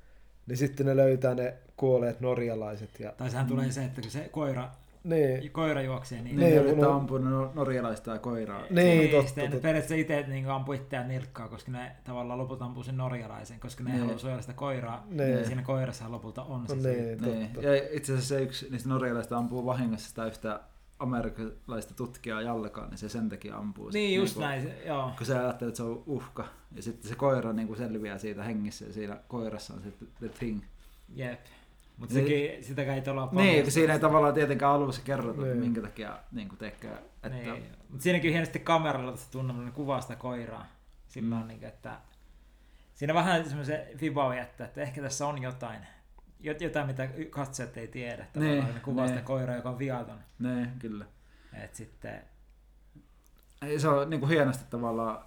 [0.47, 3.00] niin sitten ne löytää ne kuolleet norjalaiset.
[3.00, 4.69] Ja, Tai sehän tulee se, että kun se koira,
[5.10, 6.36] niin, koira juoksee, niin...
[6.38, 8.62] Niin, Niin, niin no- no, ampunut no- norjalaista ja koiraa.
[8.70, 9.62] niin, totta, sitten ne totta.
[9.62, 13.89] periaatteessa itse niin ampuu itseään nilkkaa, koska ne tavallaan lopulta ampuu sen norjalaisen, koska ne
[13.89, 14.06] ei Niin.
[14.06, 15.04] halua suojella sitä koiraa.
[15.10, 15.32] Niin.
[15.38, 17.50] Ja siinä koirassa lopulta on se No niin, Niin.
[17.54, 17.67] totta.
[17.67, 20.60] Ja itse asiassa se yksi niistä norjalaisista ampuu vahingossa sitä yhtä
[21.00, 23.91] amerikkalaista tutkijaa jalkaan, niin se sen takia ampuu.
[23.91, 25.12] sit Niin, just niinku- näin, se- joo.
[25.17, 26.46] Kun se ajattelee, että se on uhka.
[26.76, 29.89] Ja sitten se koira niin kuin selviää siitä hengissä ja siinä koirassa on se
[30.20, 30.62] the thing.
[31.15, 31.39] Jep.
[31.97, 32.25] Mutta Niin.
[32.27, 35.51] sekin, sitäkään ei tuolla Niin, kun siinä ei tavallaan tietenkään alussa kerrota, Niin.
[35.51, 36.91] että minkä takia niin kuin tekee.
[36.91, 37.63] Että, Niin.
[37.89, 40.65] Mutta siinäkin hienosti kameralla tuossa tunnelmalla kuvaa sitä koiraa.
[41.07, 41.41] Sillä Mm.
[41.41, 41.97] on niin, että
[42.93, 45.79] siinä vähän semmoisen vibaa jättää, että ehkä tässä on jotain.
[46.43, 48.25] Jot- Jotain, mitä katsojat ei tiedä.
[48.36, 49.13] Niin, Niin, ne kuvaa niin.
[49.15, 50.19] sitä koiraa, joka on viaton.
[50.39, 51.05] niin, kyllä.
[51.63, 52.21] Et sitten,
[53.62, 55.19] Ei, se on niin kuin hienosti tavallaan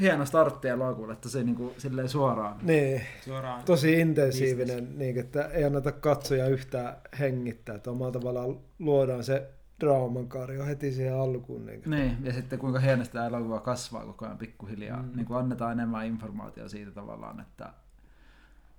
[0.00, 2.56] hieno startti elokuvalle, että se niin kuin, silleen suoraan.
[2.62, 3.62] Niin, suoraan...
[3.64, 10.28] tosi intensiivinen, niin, että ei anneta katsoja yhtään hengittää, että omalla tavallaan luodaan se draaman
[10.28, 11.66] kaari jo heti siihen alkuun.
[11.66, 11.82] Niin.
[11.86, 15.02] Niin, ja sitten kuinka hienosti tämä elokuva kasvaa koko ajan pikkuhiljaa.
[15.02, 15.16] Mm.
[15.16, 17.72] Niin kuin annetaan enemmän informaatiota siitä tavallaan, että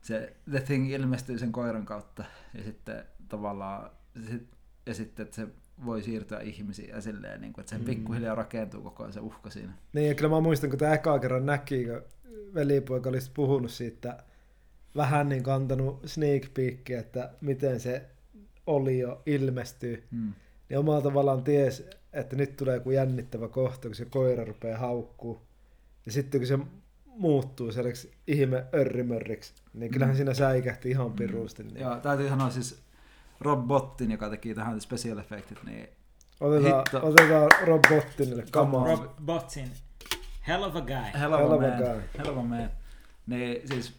[0.02, 3.90] se The Thing ilmestyy sen koiran kautta ja sitten tavallaan
[4.86, 5.48] ja sitten, että se
[5.86, 7.86] voi siirtyä ihmisiin ja silleen, niin kuin, että se Mm.
[7.86, 9.74] pikkuhiljaa rakentuu koko ajan se uhka siinä.
[9.94, 12.02] niin, ja kyllä mä muistan, kun tämä ekaa kerran näki, kun
[12.54, 14.24] velipoika olisi puhunut siitä,
[14.96, 18.06] vähän niin kuin antanut sneak peekia, että miten se
[18.68, 20.34] oli jo ilmestyy, Mm.
[20.70, 25.42] niin omalla tavallaan ties, että nyt tulee joku jännittävä kohta, kun se koira rupeaa haukkuu.
[26.06, 26.60] Ja sitten kun se
[27.06, 30.18] muuttuu sellaiseksi ihme örrimörriksi, niin kyllähän Mm.
[30.18, 31.64] siinä säikähti ihan pirusti.
[31.64, 31.76] Niin.
[31.78, 32.82] Ja täytyy sanoa siis
[33.42, 35.90] Rob Bottin, joka teki tähän special effectit, niin
[36.40, 37.08] Otetaan, Hitto.
[37.08, 38.86] otetaan Rob Bottinille kamaa.
[38.88, 39.72] Rob- Rob Botsin,
[40.48, 40.96] hell of a guy.
[41.20, 41.78] Hell of Hell a of a man.
[41.78, 42.02] guy.
[42.18, 42.70] Hell of a man.
[43.28, 43.94] Niin siis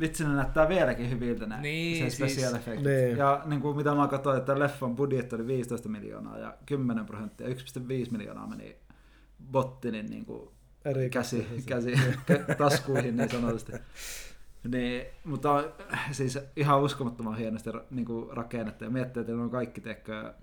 [0.00, 2.84] vitsi ne näyttää vieläkin hyviltä ne Niin, se special siis- effectit.
[2.86, 3.16] Niin.
[3.16, 7.46] Ja niin kuin mitä mä katsoin, että leffan budjetti oli 15 miljoonaa ja 10 prosenttia,
[7.48, 8.76] 1,5 miljoonaa meni
[9.50, 10.48] Bottinin niin kuin
[10.84, 12.18] Eri käsi, käsissä.
[12.26, 13.72] käsi taskuihin niin sanotusti.
[14.68, 15.64] Niin, mutta on
[16.12, 20.34] siis ihan uskomattoman hienosti niin kuin rakennettu ja miettii, että ne on kaikki tekee,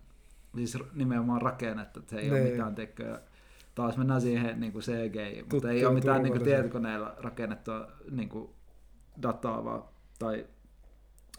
[0.56, 2.52] siis nimenomaan rakennettu, että se ei ole Niin.
[2.52, 3.20] mitään tekee.
[3.76, 7.88] Taas mennään siihen niin kuin CGI, mutta Tuttu ei ole mitään niin kuin tietokoneella rakennettua
[8.12, 8.50] niin kuin
[9.22, 9.84] dataa vaan,
[10.20, 10.46] tai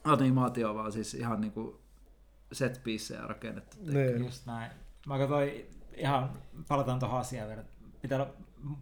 [0.04, 1.76] animaatio vaan siis ihan niin kuin
[2.52, 3.76] set piecejä rakennettu.
[3.92, 4.24] Niin.
[4.24, 4.70] Just näin.
[5.06, 5.50] Mä katsoin
[5.96, 6.30] ihan,
[6.68, 7.64] palataan tuohon asiaan vielä.
[8.02, 8.26] Pitää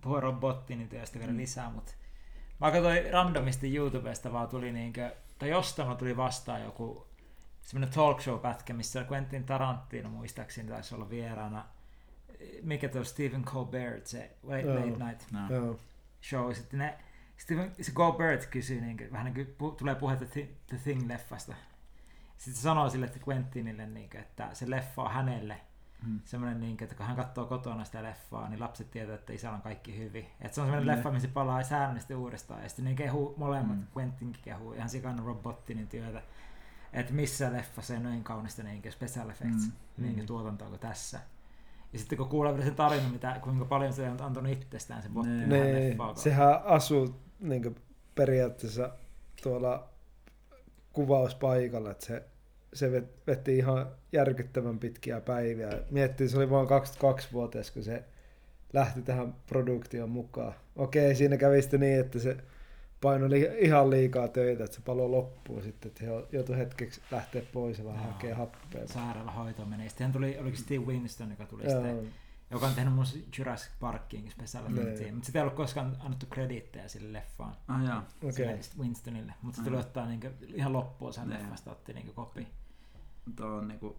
[0.01, 1.39] puhua Rob Bottinin työstä vielä Mm.
[1.39, 1.93] lisää, mutta
[2.61, 7.07] mä katsoin randomisti YouTubesta vaan tuli niinkö, tai jostain mulla tuli vastaan joku
[7.61, 11.67] semmoinen talk show pätkä, missä Quentin Tarantino muistaakseni taisi olla vieraana.
[12.63, 14.75] Mikä tuo Stephen Colbert, se Late, Joo.
[14.75, 15.55] late Night No.
[15.55, 15.79] Joo.
[16.23, 16.53] show.
[16.53, 16.99] Sitten ne,
[17.37, 21.55] Stephen, se Colbert kysyy, niin vähän niin kuin pu, tulee puhetta The, Thing-leffasta.
[22.37, 25.61] Sitten se sanoo sille että Quentinille, niin kuin, että se leffa on hänelle
[26.07, 26.21] Mm.
[26.25, 29.63] semmoinen, niin että kun hän katsoo kotona sitä leffaa, niin lapset tietää, että isällä on
[29.63, 30.27] kaikki hyvin.
[30.41, 30.97] Että se on semmoinen Mm.
[30.97, 32.63] leffa, missä palaa säännöllisesti uudestaan.
[32.63, 33.87] Ja sitten ne kehuu molemmat, Mm.
[33.97, 36.23] Quentinkin kehuu ihan sikana Rob Bottinin työtä.
[36.93, 39.73] Että missä leffa se on noin kaunista niin special effects Mm.
[40.05, 40.27] niin Mm.
[40.27, 41.21] tuotantoa kuin tässä.
[41.93, 45.09] Ja sitten kun kuulee vielä sen tarinan, mitä, kuinka paljon se on antanut itsestään se
[45.09, 45.49] Niin.
[45.49, 47.75] tähän Niin, sehän asuu niin
[48.15, 48.91] periaatteessa
[49.43, 49.89] tuolla
[50.93, 52.29] kuvauspaikalla, että se,
[52.75, 55.71] se vet- veti ihan järkyttävän pitkiä päiviä.
[55.91, 58.05] Miettii, se oli vain 22-vuotias, kun se
[58.73, 60.55] lähti tähän produktioon mukaan.
[60.77, 62.37] Okei, siinä kävi sitten niin, että se
[63.01, 67.43] paino li- ihan liikaa töitä, että se palo loppuu sitten, että he joutui hetkeksi lähteä
[67.53, 68.87] pois ja vähän hakea happea.
[68.89, 69.89] sairaalahoitoon meni.
[69.89, 72.13] Sitten tuli, oliko Steve Winston, joka tuli Joo, sitten,
[72.51, 73.05] joka on tehnyt mun
[73.39, 75.13] Jurassic Parkiinkin special effectia.
[75.13, 77.57] Mutta sitä ei ollut koskaan annettu krediittejä sille leffaan.
[77.69, 78.09] Ah, jaa.
[78.25, 78.59] Okay.
[78.79, 79.33] Winstonille.
[79.43, 79.65] Mutta se Mm.
[79.69, 82.47] tuli ottaa niinku, ihan loppuun sen leffasta, otti niinku kopi.
[83.37, 83.97] Tuo on niinku,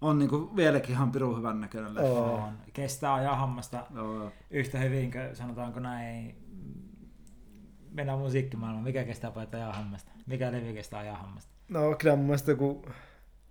[0.00, 2.08] on niinku vieläkin ihan pirun hyvän näköinen leffa.
[2.08, 2.34] Oo.
[2.34, 2.52] On.
[2.72, 4.32] Kestää ajaa hammasta Joo.
[4.50, 6.34] yhtä hyvin kuin sanotaanko näin
[7.92, 8.84] mennään musiikkimaailmaan.
[8.84, 10.12] Mikä kestää paljon ajan hammasta?
[10.26, 11.52] Mikä levy kestää ajan hammasta?
[11.68, 12.82] No kyllä mun mielestä kun...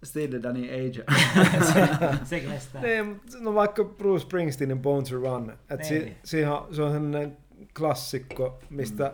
[0.03, 1.03] Steely Danny Age.
[1.73, 1.89] se,
[2.23, 2.81] se kestää.
[2.81, 5.53] Niin, no vaikka Bruce Springsteenin Born to Run.
[5.69, 6.17] Et si, Niin.
[6.23, 7.37] siihen, on- se on sellainen
[7.77, 9.13] klassikko, mistä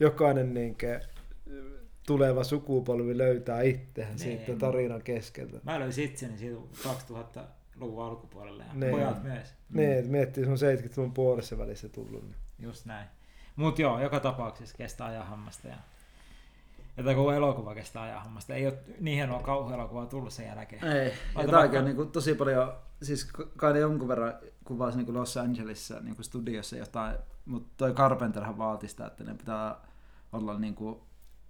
[0.00, 1.00] jokainen niinkö,
[2.06, 4.18] tuleva sukupolvi löytää itseään Niin.
[4.18, 5.58] siitä tarinan keskeltä.
[5.64, 8.90] Mä löysin itseni siitä 2000-luvun alkupuolella ja Niin.
[8.90, 9.54] pojat myös.
[9.70, 12.22] Niin, et miettii, se on 70-luvun puolessa välissä tullut.
[12.22, 12.36] Niin.
[12.58, 13.08] Just näin.
[13.56, 15.68] Mut joo, joka tapauksessa kestää ajan hammasta.
[15.68, 15.76] Ja,
[16.96, 18.54] tämä koko elokuva kestää ajan hammasta.
[18.54, 20.84] Ei ole niin hienoa kauhuelokuvaa tullut sen jälkeen.
[20.84, 24.96] Ei, ja Laita vaikka- on niin kuin tosi paljon, siis kai ne jonkun verran kuvasi
[24.96, 27.16] niin kuin Los Angelesissa niin kuin studiossa jotain,
[27.46, 29.76] mutta toi Carpenterhan vaati sitä, että ne pitää
[30.32, 31.00] olla niin kuin,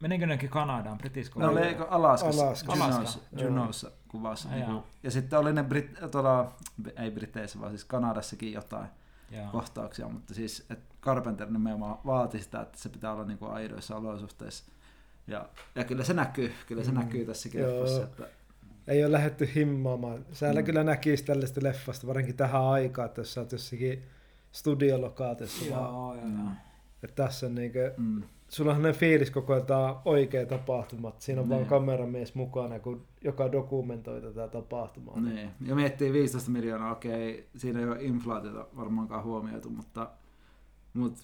[0.01, 2.73] Menikö nekin Kanadaan, British ne oli eikö Alaskassa, Alaska.
[2.73, 3.21] Alaska.
[3.43, 4.49] Juneaussa kuvassa.
[4.49, 6.53] Niin kuin, ja sitten oli ne Brit, tuolla,
[6.97, 8.87] ei Briteissä, vaan siis Kanadassakin jotain
[9.31, 9.47] Joo.
[9.53, 13.97] kohtauksia, mutta siis että Carpenter nimenomaan vaati sitä, että se pitää olla niin kuin aidoissa
[13.97, 14.65] olosuhteissa.
[15.27, 16.99] Ja, ja kyllä se näkyy, kyllä se Mm.
[16.99, 17.71] näkyy tässäkin Joo.
[17.71, 18.27] leffassa, että
[18.89, 20.25] Ei ole lähdetty himmaamaan.
[20.33, 20.65] Säällä Mm.
[20.65, 24.03] kyllä näkisi tällaista leffasta, varsinkin tähän aikaan, että jos sä oot jossakin
[24.53, 25.83] studiolokaatiossa vaan.
[25.85, 26.49] Joo, joo, joo.
[27.03, 31.13] Että tässä on niinkö, mm, sulla on fiilis koko ajan, on oikea tapahtuma.
[31.19, 31.69] Siinä on vaan Niin.
[31.69, 35.21] kameramies mukana, kun joka dokumentoi tätä tapahtumaa.
[35.21, 35.51] Niin.
[35.67, 40.11] Ja miettii 15 miljoonaa, okei, siinä ei ole inflaatiota varmaankaan huomioitu, mutta,
[40.95, 41.23] mutta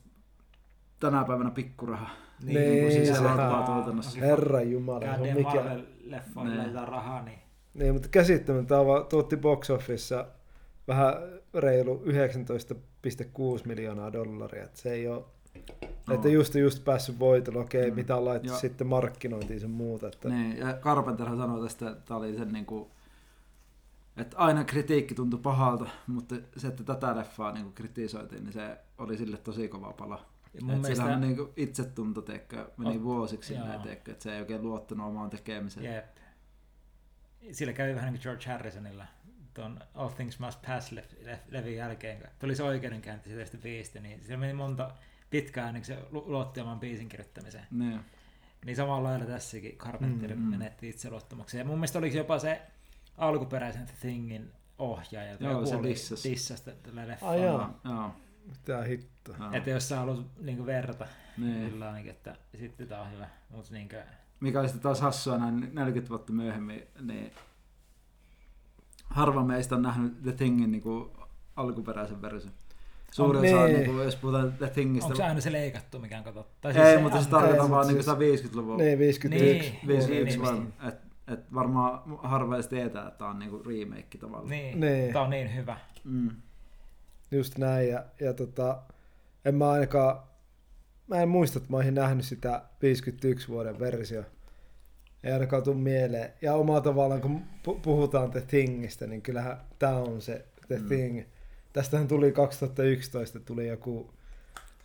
[1.01, 2.11] tänä päivänä pikkuraha.
[2.45, 4.21] Niin, niin kuin siis sehän- elokuvatuotannossa.
[4.21, 5.51] Herran Jumala, se on mikä...
[5.51, 6.75] Marvel-leffoille Niin.
[6.89, 7.39] rahaa, niin
[7.75, 10.25] Niin, mutta käsittämättä tämä vaan tuotti box office
[10.89, 11.15] vähän
[11.55, 14.65] reilu 19,6 miljoonaa dollaria.
[14.65, 15.23] Että se ei ole,
[16.07, 16.15] No.
[16.15, 17.95] että just just päässyt voitolle, okei, Mm.
[17.95, 18.59] mitä Joo.
[18.59, 20.07] sitten markkinointiin sen muuta.
[20.09, 22.91] Että, Niin, ja Carpenterhan sanoi tästä, että tämä oli sen niinku,
[24.17, 29.17] että aina kritiikki tuntui pahalta, mutta se, että tätä leffaa niinku kritisoitiin, niin se oli
[29.17, 30.27] sille tosi kova pala.
[30.55, 31.03] Ja Mun Et mielestä...
[31.05, 35.07] sillä on niinku itsetunto, teekö, meni Oh, vuosiksi silleen, teekö, että se ei oikein luottanut
[35.07, 35.95] omaan tekemiseen.
[35.95, 36.17] Jep.
[37.53, 39.05] Sillä kävi vähän niin kuin George Harrisonilla
[39.55, 40.93] tuon All Things Must Pass
[41.49, 44.91] levin jälkeen, kun tuli se oikeudenkäynti siitä sitten viisti, niin siellä meni monta
[45.33, 47.67] pitkään kuin se lu- luotti oman biisin kirjoittamiseen.
[47.71, 48.01] Niin.
[48.65, 51.59] Niin samalla lailla tässäkin Carpenter Mm, mm, menetti itseluottamuksen.
[51.59, 52.63] Ja mun mielestä oliko jopa se
[53.19, 56.31] alkuperäisen The Thingin ohjaaja, Joo, joku se oli dissasi.
[56.31, 57.31] dissasi tällä leffaa.
[57.31, 57.69] Ai joo.
[57.85, 58.11] Joo.
[58.47, 59.37] Mitä hittoa.
[59.39, 59.53] joo.
[59.53, 61.07] Että jos sä haluat niin verta,
[61.39, 61.71] Niin.
[61.71, 63.29] kyllä ainakin, että sitten tää on hyvä.
[63.51, 64.03] Mutta niin kuin,
[64.41, 67.33] Mikä oli sitten taas hassua näin 40 vuotta myöhemmin, niin
[69.05, 71.11] harva meistä on nähnyt The Thingin niin kuin
[71.57, 72.53] alkuperäisen version.
[73.13, 73.77] Suurin On- osa, niin.
[73.81, 76.53] niin kuin, jos puhutaan The Thingistä, onko se aina se leikattu, mikä on katsottu?
[76.61, 78.77] Tai ei, mutta se antaa- tarkoittaa vaan mut niin siis- 50-luvun.
[78.79, 79.71] Niin, 51.
[79.71, 79.89] Niin.
[79.89, 80.89] 51 niin, vaan, niin.
[80.89, 84.51] että et varmaan harva edes tietää, että tämä on niinku remake tavallaan.
[84.51, 85.13] Niin, Niin.
[85.13, 85.77] tää on niin hyvä.
[86.05, 86.31] Mm.
[87.31, 87.89] Just näin.
[87.89, 88.79] Ja, ja tota,
[89.45, 90.17] en mä ainakaan,
[91.07, 94.23] mä en muista, että mä olisin nähnyt sitä 51 vuoden versio.
[95.25, 96.33] Ei ainakaan tule mieleen.
[96.43, 100.87] Ja omalla tavallaan, kun pu- puhutaan The Thingistä, niin kyllähän tämä on se The Mm.
[100.87, 101.21] Thing.
[101.73, 104.11] Tästähän tuli 2011, tuli joku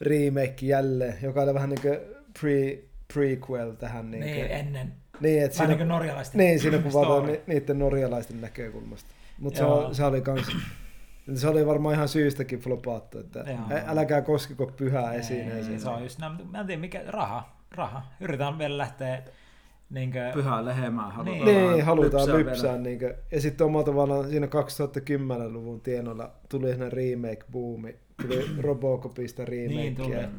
[0.02, 1.98] remake jälleen, joka oli vähän niin kuin
[2.42, 2.80] pre,
[3.14, 4.12] prequel tähän.
[4.12, 4.94] Niin, Niin, ennen.
[5.20, 9.10] niin, että niin siinä, kuin norjalaisten niin, siinä kuvataan ni, niiden norjalaisten näkökulmasta.
[9.40, 10.48] Mutta se, se oli kans,
[11.36, 13.60] se oli varmaan ihan syystäkin flopaattu, että Joo.
[13.78, 15.80] ä- älkää koskiko pyhää Ei, esineeseen.
[15.80, 16.20] Se on just
[16.52, 18.04] mä en tiedä mikä, raha, raha.
[18.20, 19.24] Yritetään vielä lähteä
[19.90, 22.72] niinkö, Pyhää lehmää halutaan Niin, vähän halutaan lypsää lypsää.
[22.72, 22.84] vielä.
[22.84, 23.00] Niin
[23.32, 27.96] ja sitten omalla tavallaan siinä 2010-luvun tienoilla tuli sellainen remake-buumi.
[28.22, 30.10] Tuli Robocopista niin tuli.
[30.16, 30.30] remakeä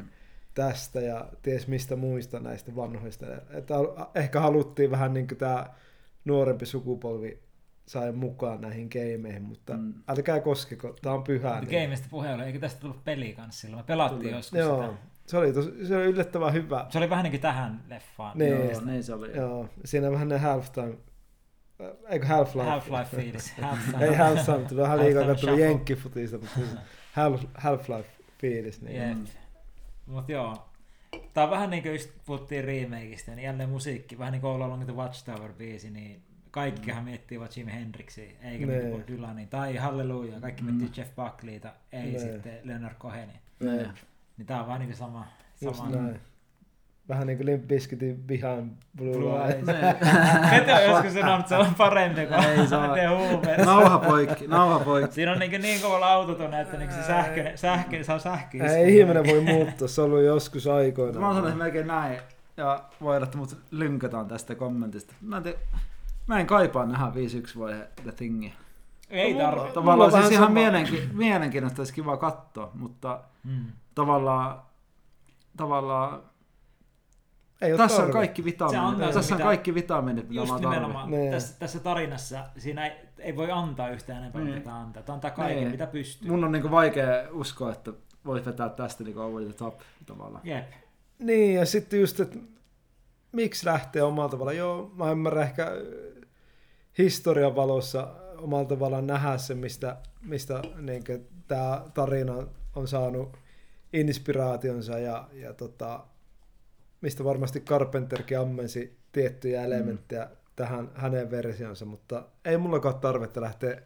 [0.53, 3.25] tästä ja ties mistä muista näistä vanhoista.
[3.51, 3.73] Että
[4.15, 5.65] ehkä haluttiin vähän niin kuin tämä
[6.25, 7.39] nuorempi sukupolvi
[7.85, 9.93] sai mukaan näihin gameihin, mutta Mm.
[10.07, 11.59] älkää koskeko, tämä on pyhää.
[11.59, 13.83] Mutta gameista puheen ollen, eikö tästä tullut peli kanssa silloin?
[13.83, 14.31] Me pelattiin Tuli.
[14.31, 14.93] joskus Joo, sitä.
[15.29, 16.85] Se oli, tosi, se oli yllättävän hyvä.
[16.89, 18.37] Se oli vähän niin kuin tähän leffaan.
[18.37, 18.51] Niin.
[18.51, 19.35] Joo, niin se oli.
[19.37, 20.93] Joo, siinä vähän ne halftime,
[21.81, 22.63] äh, eikö Half-Life?
[22.79, 23.53] Half-Life fiilis.
[23.61, 24.03] Half-Life.
[24.03, 25.59] Ei halftime, mutta vähän liikaa shuffle.
[25.61, 26.75] jenkkifutista, mutta siis
[27.13, 28.81] Half, Half-Life fiilis.
[28.81, 28.95] Niin.
[29.09, 29.17] Jep.
[30.05, 30.65] Mut joo.
[31.33, 34.61] Tää on vähän niin kuin just puhuttiin remakeista, niin jälleen musiikki, vähän niin kuin All
[34.61, 38.79] Along the Watchtower-biisi, niin kaikkihan miettii vaan Jimi Hendrixia, eikä Nee.
[38.83, 40.73] niin Bob Dylanin, tai Halleluja, kaikki Mm.
[40.73, 42.19] miettii Jeff Buckleyta, ei Nee.
[42.19, 43.35] sitten Leonard Cohenia.
[43.59, 43.87] Niin.
[44.39, 45.25] Niin tää on vaan niin kuin sama.
[45.61, 45.89] Just sama.
[45.89, 46.19] näin.
[47.09, 49.65] Vähän niin kuin Limp Bizkitin Behind Blue, Blue Eyes.
[50.49, 52.89] Kete on joskus sanonut, että se on parempi kuin Ei se on.
[53.65, 55.15] Nauha poikki, nauha poikki.
[55.15, 59.27] Siinä on niin, niin kovalla autotone, että niin se sähkö, sähkö, saa sähkö Ei ihminen
[59.27, 61.19] voi muuttua, se on ollut joskus aikoina.
[61.19, 62.19] Mä sanoisin melkein näin.
[62.57, 65.13] Ja voi olla, että mut lynkätään tästä kommentista.
[65.21, 65.57] Mä en, te,
[66.27, 67.05] mä en kaipaa nähdä
[67.55, 68.51] 5-1 vaihe The Thingia.
[69.09, 69.73] Ei No, tarvitse.
[69.73, 73.65] Tavallaan vähän siis ihan mielenki, mielenkiintoista olisi kiva katsoa, mutta Mm.
[73.99, 74.61] Tavallaan,
[75.57, 76.23] tavallaan
[77.61, 78.13] Ei ole Tässä on tarve.
[78.13, 78.85] kaikki Se vitamiinit.
[78.87, 81.31] antaa Tässä sen, on mitä- kaikki vitamiinit, mitä Just mä nimenomaan Niin.
[81.31, 84.55] tässä, tässä tarinassa siinä ei, ei voi antaa yhtään enempää, Niin.
[84.57, 85.03] mitä antaa.
[85.03, 85.71] Tämä antaa kaiken, Niin.
[85.71, 86.31] mitä pystyy.
[86.31, 87.93] Mun on niinku vaikea uskoa, että
[88.25, 90.47] voit vetää tästä niinku over the top tavallaan.
[90.47, 90.65] Jep.
[91.19, 92.37] Niin, ja sitten just, että
[93.31, 94.53] miksi lähtee omalla tavalla.
[94.53, 95.69] Joo, mä ymmärrän ehkä äh,
[96.97, 98.07] historian valossa
[98.37, 101.03] omalla tavallaan nähdä se, mistä, mistä niin
[101.47, 102.33] tämä tarina
[102.75, 103.37] on saanut
[103.93, 106.05] inspiraationsa ja, ja tota,
[107.01, 110.31] mistä varmasti Carpenterkin ammensi tiettyjä elementtejä mm.
[110.55, 113.81] tähän hänen versionsa, mutta ei mullakaan ole tarvetta lähteä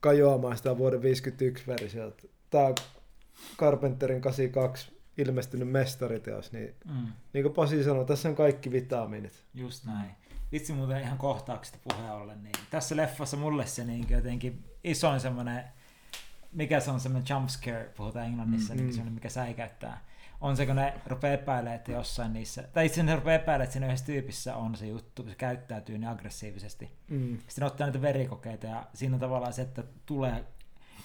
[0.00, 2.22] kajoamaan sitä vuoden 51 versiota.
[2.50, 2.74] Tämä
[3.56, 7.06] Carpenterin 82 ilmestynyt mestariteos, niin Mm.
[7.32, 9.44] niin kuin Pasi sanoi, tässä on kaikki vitamiinit.
[9.54, 10.10] Just näin.
[10.52, 15.64] Vitsi muuten ihan kohtauksesta puheen ollen, niin tässä leffassa mulle se niin jotenkin isoin semmoinen,
[16.52, 18.80] mikä se on semmoinen jump scare, puhutaan englannissa, Mm.
[18.80, 18.84] mm.
[18.84, 20.00] niin semmoinen, mikä säikäyttää.
[20.40, 23.72] On se, kun ne rupeaa epäilemään, että jossain niissä, tai itse ne rupeaa epäilemään, että
[23.72, 26.90] siinä yhdessä tyypissä on se juttu, se käyttäytyy niin aggressiivisesti.
[27.08, 27.38] Mm.
[27.48, 30.44] Sitten ottaa niitä verikokeita ja siinä on tavallaan se, että tulee,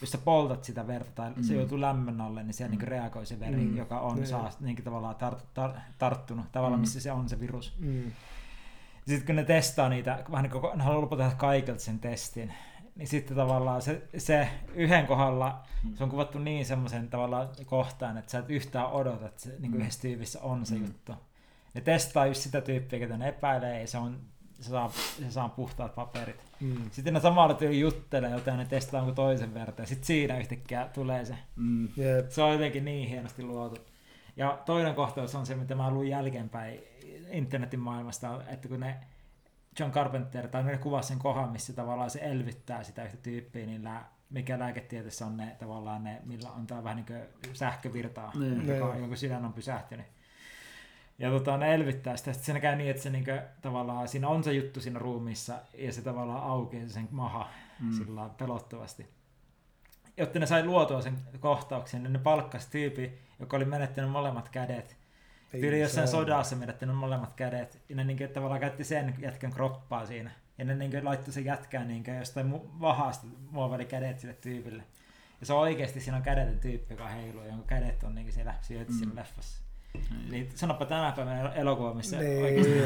[0.02, 1.44] jos sä poltat sitä verta tai mm.
[1.44, 1.60] se Mm.
[1.60, 2.76] joutuu lämmön alle, niin siellä Mm.
[2.76, 2.80] mm.
[2.80, 3.62] niin reagoi se veri, Mm.
[3.72, 3.78] mm.
[3.78, 4.28] joka on Niin.
[4.28, 6.82] saa niin tavallaan tar, tar, tarttunut, tavallaan Mm.
[6.82, 7.74] missä se on se virus.
[7.80, 8.12] Mm.
[9.08, 12.54] Sitten kun ne testaa niitä, vähän niin kuin ne haluaa tehdä kaikilta sen testin,
[12.96, 15.96] niin sitten tavallaan se, se yhden kohdalla, Mm.
[15.96, 19.62] se on kuvattu niin semmoisen tavallaan kohtaan, että sä et yhtään odota, että se niin
[19.62, 19.70] Mm.
[19.72, 20.86] kuin yhdessä tyypissä on se Mm.
[20.86, 21.14] juttu.
[21.74, 24.20] Ne testaa just sitä tyyppiä, ketä ne epäilee, ja se, on,
[24.60, 26.44] se, saa, se saa puhtaat paperit.
[26.60, 26.90] Mm.
[26.92, 30.90] Sitten ne samalla tyyli juttelee jotain, ne testaa jonkun toisen verta, ja sitten siinä yhtäkkiä
[30.94, 31.36] tulee se.
[31.56, 31.84] Mm.
[31.98, 32.30] Jep.
[32.30, 33.78] Se on jotenkin niin hienosti luotu.
[34.38, 36.80] Ja toinen kohtaus on se, mitä mä luin jälkeenpäin
[37.32, 38.96] internetin maailmasta, että kun ne
[39.80, 43.84] John Carpenter, tai ne kuvasi sen kohan, missä tavallaan se elvyttää sitä yhtä tyyppiä, niin
[43.84, 48.68] lää, mikä lääketieteessä on ne tavallaan ne, millä on tää vähän niin kuin sähkövirtaa, Niin.
[48.68, 49.02] joka, Niin.
[49.02, 50.06] jonka sydän on pysähtynyt.
[51.20, 52.34] Ja tota, ne elvyttää sitä.
[52.34, 53.32] Sitten siinä käy niin, että se niinku,
[53.62, 57.86] tavallaan, siinä on se juttu siinä ruumiissa ja se tavallaan aukeaa sen maha Mm.
[57.88, 57.94] mm.
[57.94, 59.08] sillä lailla pelottavasti.
[60.18, 64.98] Jotta ne sai luotua sen kohtauksen, niin ne palkkasi tyypi, joka oli menettänyt molemmat kädet.
[65.54, 66.20] Ei Tyyli jossain saa.
[66.22, 67.82] sodassa menettänyt molemmat kädet.
[67.90, 70.32] Ja ne niinku, tavallaan käytti sen jätkän kroppaa siinä.
[70.58, 74.84] Ja ne niinku, laittoi sen jätkään niinku, jostain mu- vahasta muoveli kädet sille tyypille.
[75.40, 78.54] Ja se on oikeasti siinä on kädetön tyyppi, joka heiluu, jonka kädet on niinku siellä
[78.62, 78.98] syöty mm.
[78.98, 79.20] siinä Mm.
[79.20, 79.64] leffassa.
[80.30, 80.50] Niin.
[80.56, 82.82] Sanoppa tänä päivänä elokuva, missä Niin, oikeasti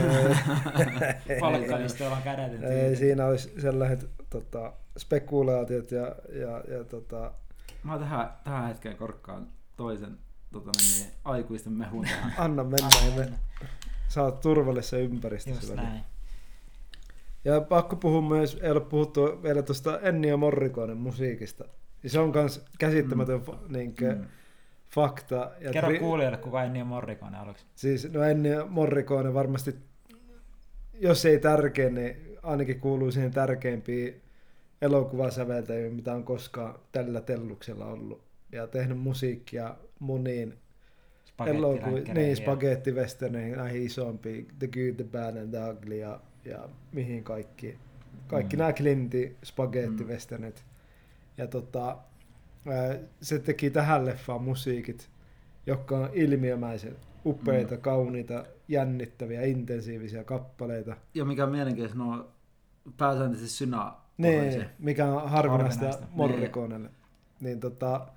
[1.39, 2.95] palkkalistoilla on kädetön Ei, tyyppi.
[2.95, 7.32] siinä olisi sellaiset tota, spekulaatiot ja, ja, ja tota,
[7.84, 10.17] Mä tähän, tähän hetkeen korkkaan toisen
[10.51, 12.33] tota, niin, aikuisten mehun tähän.
[12.45, 13.31] anna mennä ja me
[14.07, 15.62] saat turvallisessa ympäristössä.
[15.62, 15.89] Just välillä.
[15.89, 16.03] näin.
[17.45, 21.65] Ja pakko puhua myös, ei ole puhuttu vielä tuosta Ennio Morriconen musiikista.
[22.03, 23.73] Ja se on myös käsittämätön mm.
[23.73, 24.25] niinkö, Mm.
[24.89, 25.51] fakta.
[25.60, 27.65] Ja Kerro tri- kuulijoille, kuka Ennio Morricone aluksi.
[27.75, 29.75] Siis no Ennio Morricone varmasti,
[30.93, 34.21] jos ei tärkein, niin ainakin kuuluu siihen tärkeimpiin
[34.81, 38.26] elokuvasäveltäjiin, mitä on koskaan tällä telluksella ollut.
[38.51, 40.53] Ja tehnyt musiikkia moniin
[41.47, 47.23] elokuviin, niin spagettivesterneihin, näihin isompiin, The Good, The Bad and The Ugly ja, ja mihin
[47.23, 47.77] kaikki.
[48.27, 48.57] Kaikki Mm.
[48.57, 48.62] mm.
[48.62, 50.65] nämä Clintin spagettivesternit.
[51.38, 51.97] Ja tota,
[53.21, 55.10] se teki tähän leffaan musiikit,
[55.65, 57.81] jotka on ilmiömäisen upeita, Mm.
[57.81, 60.97] kauniita, jännittäviä, intensiivisiä kappaleita.
[61.13, 62.27] Ja mikä on mielenkiintoista, ne on
[62.97, 66.07] pääsääntöisesti synä Niin, mikä on harvinaista Harvinaista.
[66.12, 66.89] Morriconelle.
[67.41, 68.07] Niin tota,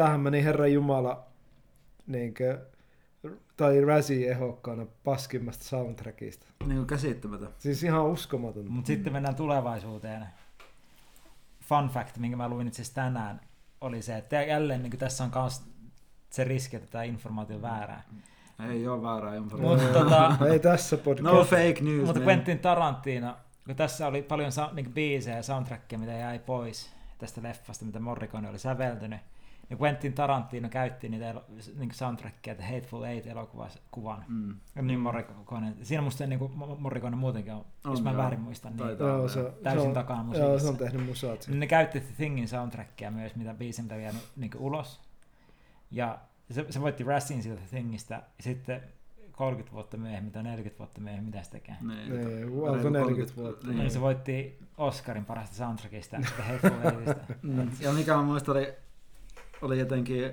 [0.00, 1.26] tämähän meni Herran Jumala
[2.06, 2.58] niinkö,
[3.56, 6.46] tai Razzie ehokkaana paskimmasta soundtrackista.
[6.66, 7.48] Niin kuin käsittämätön.
[7.58, 8.70] Siis ihan uskomatonta.
[8.70, 10.26] Mutta sitten mennään tulevaisuuteen.
[11.60, 13.40] Fun fact, minkä mä luin itse asiassa tänään,
[13.80, 15.62] oli se, että jälleen niin tässä on myös
[16.30, 18.02] se riski, että tämä informaatio on väärää.
[18.70, 19.98] Ei ole väärää Mutta informaatiota.
[20.00, 21.34] tota, Ei tässä podcast.
[21.34, 22.06] No fake news.
[22.06, 22.20] mutta.
[22.20, 23.36] Quentin Tarantino,
[23.66, 28.00] kun tässä oli paljon sa- niin biisejä ja soundtrackia, mitä jäi pois tästä leffasta, mitä
[28.00, 29.20] Morricone oli säveltynyt,
[29.70, 31.34] niin Quentin Tarantino käytti niitä
[31.78, 34.24] niin soundtrackia, The Hateful Eight elokuvan.
[34.28, 34.56] Mm.
[34.82, 35.72] Niin Morricone.
[35.82, 36.40] Siinä musta niin
[36.78, 38.18] Morricone muutenkin on, On, jos mä joo.
[38.18, 39.08] väärin muistan, niin Taitaa.
[39.08, 40.66] Joo, se, Täysin se on, takana Joo, musiikissa.
[40.66, 41.46] se on tehnyt musaat.
[41.48, 45.00] Niin ne käytti The Thingin soundtrackia myös, mitä biisi, mitä vielä niin ulos.
[45.90, 46.18] Ja
[46.50, 48.80] se, se voitti Razzin siitä Thingistä, ja sitten
[49.32, 51.76] 30 vuotta myöhemmin tai 40 vuotta myöhemmin, mitä se tekee.
[51.80, 53.66] Niin, joku- alkoi joku 40 vuotta.
[53.66, 53.78] Niin.
[53.78, 53.90] Niin.
[53.90, 57.34] se voitti Oscarin parasta soundtrackista, The Hateful Eightistä.
[57.42, 57.70] Mm.
[57.80, 58.74] Ja mikä mä muistan oli,
[59.62, 60.32] oli jotenkin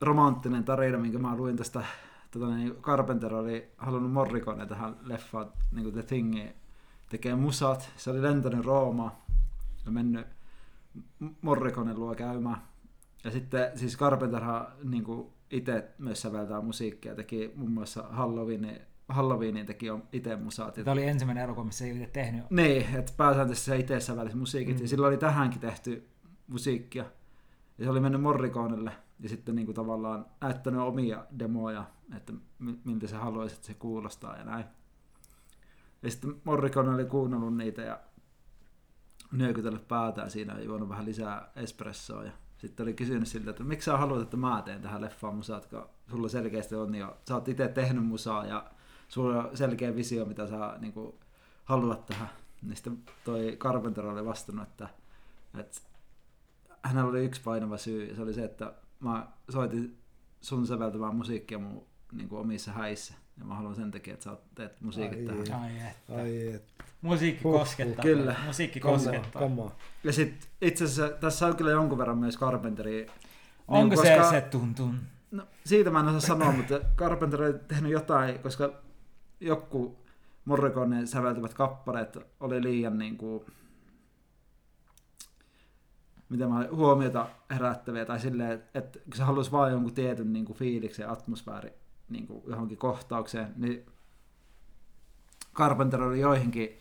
[0.00, 1.84] romanttinen tarina, minkä mä luin tästä,
[2.30, 6.54] tota, niin Carpenter oli halunnut Morricone tähän leffaan, niin kuin The Thingiin,
[7.10, 7.92] tekee musat.
[7.96, 9.12] Se oli lentänyt Roomaan
[9.84, 10.26] ja mennyt
[11.20, 12.62] M- Morriconen luo käymään.
[13.24, 15.04] Ja sitten siis Carpenterhan niin
[15.50, 20.74] itse myös säveltää musiikkia, teki muun muassa Halloween, Halloweeniin teki itse musaat.
[20.74, 22.50] Tämä oli ensimmäinen elokuva, missä ei itse tehnyt.
[22.50, 24.82] Niin, että pääsääntöisesti se itse sävelsi musiikit, mm.
[24.82, 26.08] ja silloin oli tähänkin tehty
[26.48, 27.04] musiikkia.
[27.82, 31.84] Ja se oli mennyt Morriconelle, ja sitten niin kuin tavallaan näyttänyt omia demoja,
[32.16, 32.32] että
[32.84, 34.64] miltä se haluaisi, että se kuulostaa ja näin.
[36.02, 38.00] Ja sitten Morricone oli kuunnellut niitä ja
[39.32, 42.24] nyökytellyt päätään siinä ja juonut vähän lisää espressoa.
[42.24, 45.60] Ja sitten oli kysynyt siltä, että miksi sä haluat, että mä teen tähän leffaan musaa,
[45.60, 48.70] kun sulla selkeästi on jo, sä oot itse tehnyt musaa ja
[49.08, 51.14] sulla on selkeä visio, mitä sä niin kuin,
[51.64, 52.28] haluat tähän.
[52.62, 54.88] Niin sitten toi Carpenter oli vastannut, että,
[55.58, 55.91] että
[56.82, 59.98] hänellä oli yksi painava syy, ja se oli se, että mä soitin
[60.40, 63.14] sun säveltämään musiikkia mun niin kuin omissa häissä.
[63.38, 65.62] Ja mä haluan sen takia, että sä teet musiikit Ai, tähän.
[65.62, 66.14] Ai että.
[66.22, 66.64] Ai et.
[67.02, 68.02] Musiikki Huh, huh, koskettaa.
[68.02, 68.34] kyllä.
[68.46, 69.42] Musiikki Come on, koskettaa.
[69.42, 69.72] come on.
[70.04, 73.06] Ja sit itse asiassa tässä on kyllä jonkun verran myös Carpenteri.
[73.68, 74.98] Onko niin, se koska- se tun tun?
[75.30, 78.72] No, siitä mä en osaa sanoa, mutta Carpenter oli tehnyt jotain, koska
[79.40, 79.98] joku
[80.44, 83.44] Morriconen säveltävät kappaleet oli liian niin kuin,
[86.32, 90.58] mitä mä huomiota herättäviä, tai silleen, että kun se halusi vaan jonkun tietyn niin kuin
[90.58, 91.72] fiiliksen ja atmosfääri
[92.08, 93.86] niin kuin johonkin kohtaukseen, niin
[95.54, 96.78] Carpenter oli joihinkin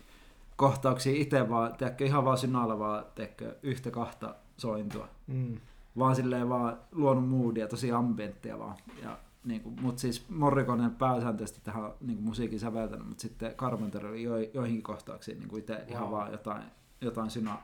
[0.56, 5.58] kohtauksiin itse vaan, tiedätkö, ihan vaan synalla vaan, tiedätkö, yhtä kahta sointua Mm.
[5.98, 8.78] vaan silleen vaan luonut moodia, tosi ambienttia vaan.
[9.04, 14.08] Ja, niin kuin, mut siis Morricone pääsääntöisesti tähän niin kuin musiikin säveltänyt, mutta sitten Carpenter
[14.08, 15.90] oli jo, joihinkin kohtauksiin niin kuin itse wow.
[15.90, 16.64] ihan vaan jotain,
[17.02, 17.58] jotain synä,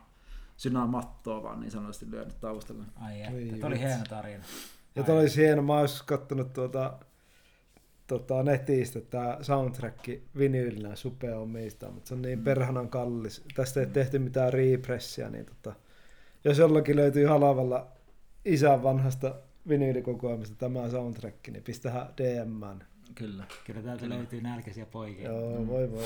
[0.57, 2.83] synää mattoa vaan niin sanotusti lyönyt taustalla.
[2.95, 4.43] Ai että, tämä oli hieno tarina.
[4.95, 6.93] Ja toi olisi hieno, mä olisin kattonut tuota,
[8.07, 12.43] tota netistä tämä soundtrack vinyylinä Supe omistaa, mutta se on niin Mm.
[12.43, 13.43] perhanan kallis.
[13.55, 15.75] Tästä ei tehty mitään repressia, niin tota,
[16.43, 17.87] jos jollakin löytyy halavalla
[18.45, 19.35] isän vanhasta
[19.69, 22.83] vinyylikokoelmasta tämä soundtrack, niin pistähän DMään.
[23.15, 23.43] Kyllä.
[23.65, 24.15] Kyllä täältä Kyllä.
[24.15, 25.29] löytyy nälkäisiä poikia.
[25.31, 25.67] Joo, Mm.
[25.67, 26.03] voi voi.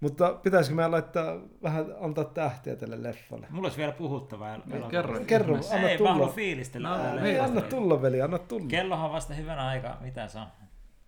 [0.00, 3.46] Mutta pitäisikö meidän laittaa vähän antaa tähtiä tälle leffalle?
[3.50, 4.54] Mulla olisi vielä puhuttavaa.
[4.54, 4.90] el- elokuvasta.
[4.90, 5.20] kerro.
[5.26, 6.12] Kerro, anna Ei, mä tulla.
[6.12, 6.88] haluan fiilistellä.
[6.88, 8.66] No, ei, Ei, anna tulla veli, anna tulla.
[8.68, 9.96] Kellohan on vasta hyvänä aika.
[10.00, 10.46] Mitä se on?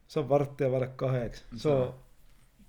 [0.08, 1.48] Se on varttia vaille kahdeksan.
[1.56, 1.94] Se on,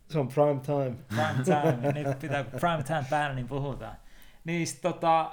[0.10, 0.96] se on prime time.
[1.08, 1.92] Prime time.
[2.04, 3.96] Nyt pitää, kun prime time päällä, niin puhutaan.
[4.44, 5.32] Niin sit tota,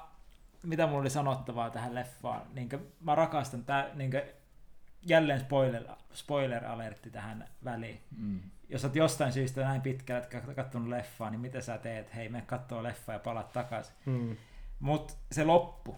[0.64, 2.42] mitä mulla oli sanottavaa tähän leffaan?
[2.54, 2.68] Niin
[3.00, 4.10] mä rakastan tää, niin
[5.06, 8.00] jälleen spoiler, spoiler alertti tähän väliin.
[8.18, 8.40] Mm.
[8.68, 12.14] Jos oot jostain syystä näin pitkällä, että katsonut leffaa, niin mitä sä teet?
[12.14, 13.94] Hei, mene kattoo leffaa ja palaat takaisin.
[14.06, 14.36] Hmm.
[14.80, 15.96] Mut se loppu,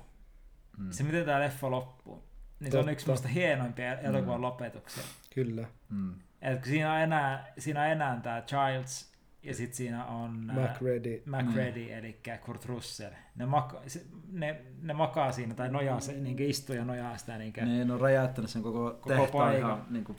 [0.79, 0.91] Mm.
[0.91, 2.25] se miten tää leffa loppuu,
[2.61, 2.93] niin se on Totta.
[2.93, 4.43] yksi muista hienoimpia elokuvan Mm.
[4.43, 5.05] lopetuksia.
[5.35, 5.67] Kyllä.
[5.89, 6.15] Mm.
[6.43, 9.13] Et siinä on enää, siinä on enää tää Childs
[9.43, 11.23] ja sit siinä on MacReady.
[11.27, 13.13] MacReady, eli Kurt Russell.
[13.37, 17.39] Ne, maka, se, ne, ne makaa siinä tai nojaa se, niin istuu ja nojaa sitä.
[17.39, 17.53] Niin
[17.87, 19.59] Ne on räjäyttänyt sen koko, Koko tehtaan paikan.
[19.71, 20.19] ihan niin kuin,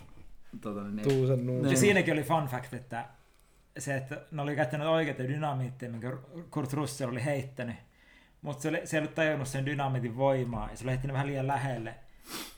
[0.61, 1.61] tota, niin, nuun.
[1.61, 1.77] Ja Niin.
[1.77, 3.05] siinäkin oli fun fact, että
[3.79, 6.17] se, että ne oli käyttänyt oikeita dynamiitteja, minkä
[6.51, 7.75] Kurt Russell oli heittänyt.
[8.41, 11.27] Mutta se, oli- se ei ollut tajunnut sen dynamiitin voimaa, ja se oli heittänyt vähän
[11.27, 11.95] liian lähelle.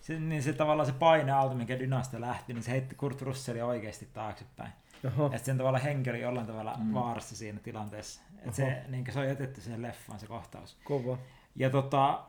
[0.02, 4.08] Se, niin se tavallaan se paineauto, minkä dynasta lähti, niin se heitti Kurt Russellia oikeasti
[4.14, 4.72] taaksepäin.
[5.08, 5.26] Oho.
[5.26, 6.94] Että sen tavalla henki oli jollain tavalla Mm.
[6.94, 8.22] vaarassa siinä tilanteessa.
[8.38, 10.78] Että se, niin se on jätetty siihen leffaan se kohtaus.
[10.84, 11.18] Kova.
[11.56, 12.24] Ja tota,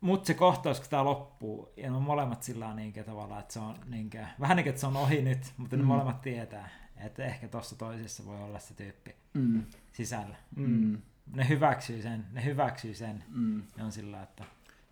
[0.00, 3.60] mut se kohtaus, kun tää loppuu, ja ne on molemmat sillä niin tavalla, että se
[3.60, 5.86] on niin kuin, vähän niin kuin, että se on ohi nyt, mutta ne Mm.
[5.88, 9.62] molemmat tietää, että ehkä tuossa toisessa voi olla se tyyppi Mm.
[9.92, 10.36] sisällä.
[10.56, 10.98] Mm.
[11.32, 13.62] Ne hyväksyy sen, ne hyväksyy sen, Mm.
[13.76, 14.44] ne on sillä, että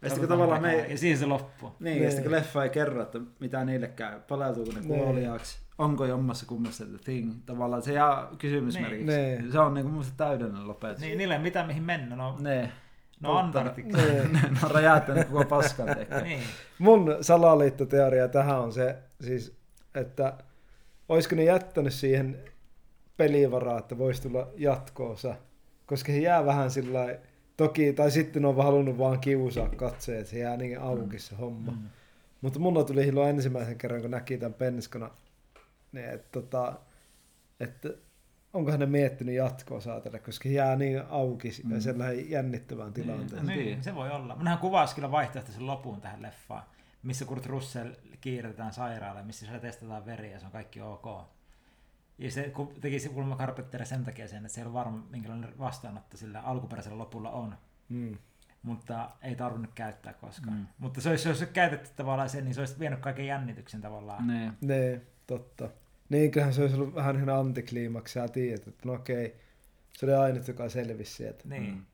[0.04, 0.86] Ja sitten kun tavallaan me.
[0.88, 1.72] Ja siihen se loppuu.
[1.80, 4.98] Niin, ja sitten kun leffa ei kerro, että mitä niille käy, palautuuko ne Nee.
[4.98, 9.06] kuoliaaksi, onko jommassa kummassa the thing, tavallaan se jää kysymysmerkiksi.
[9.06, 9.42] Nee.
[9.52, 11.00] Se on mun mielestä täydellinen lopetus.
[11.00, 12.38] Niin, niille ei mitä mihin mennä, no, no
[13.22, 13.96] Polttaa- Antarktika.
[13.96, 14.28] Nee.
[14.32, 15.86] ne on räjäyttänyt koko paskan
[16.24, 16.40] niin.
[16.78, 19.56] Mun salaliittoteoria tähän on se, siis,
[19.94, 20.32] että
[21.08, 22.38] olisiko ne jättänyt siihen
[23.16, 25.34] pelivaraa, että voisi tulla jatkoosa,
[25.86, 27.20] koska se jää vähän sillä lailla-
[27.56, 31.18] toki, tai sitten ne on vaan halunnut vaan kiusaa katseet, että se jää niin auki
[31.18, 31.72] se homma.
[31.72, 31.88] Mm.
[32.40, 35.10] Mutta mulla tuli silloin ensimmäisen kerran, kun näki tämän penskona,
[35.92, 36.74] niin että, tota,
[37.60, 37.88] että
[38.52, 41.74] onkohan ne miettinyt jatkoa saatella, koska se jää niin auki Mm.
[41.74, 43.46] ja sellainen jännittävään tilanteeseen.
[43.46, 43.64] Niin.
[43.64, 44.36] Niin, se voi olla.
[44.36, 46.62] Minähän kuvasi kyllä vaihtoehtoisen lopun tähän leffaan,
[47.02, 47.90] missä Kurt Russell
[48.20, 51.06] kiiretetään sairaalaan, missä se testataan veri ja se on kaikki ok.
[52.18, 55.06] Ja se ku- teki se kulma Carpenter sen takia sen, että se ei ole varma,
[55.10, 57.54] minkälainen vastaanotto sillä alkuperäisellä lopulla on.
[57.88, 58.18] Mm.
[58.62, 60.56] Mutta ei tarvinnut käyttää koskaan.
[60.56, 60.66] Mm.
[60.78, 64.26] Mutta se olisi, se olisi käytetty tavallaan sen, niin se olisi vienyt kaiken jännityksen tavallaan.
[64.26, 64.52] Nee.
[64.60, 65.68] Ne, totta.
[66.08, 69.36] Niin kyllähän se olisi ollut vähän ihan antikliimaksi, ja tiedät, että no okei,
[69.92, 71.48] se oli ainut, joka selvisi sieltä.
[71.48, 71.74] Niin.
[71.74, 71.84] Mm.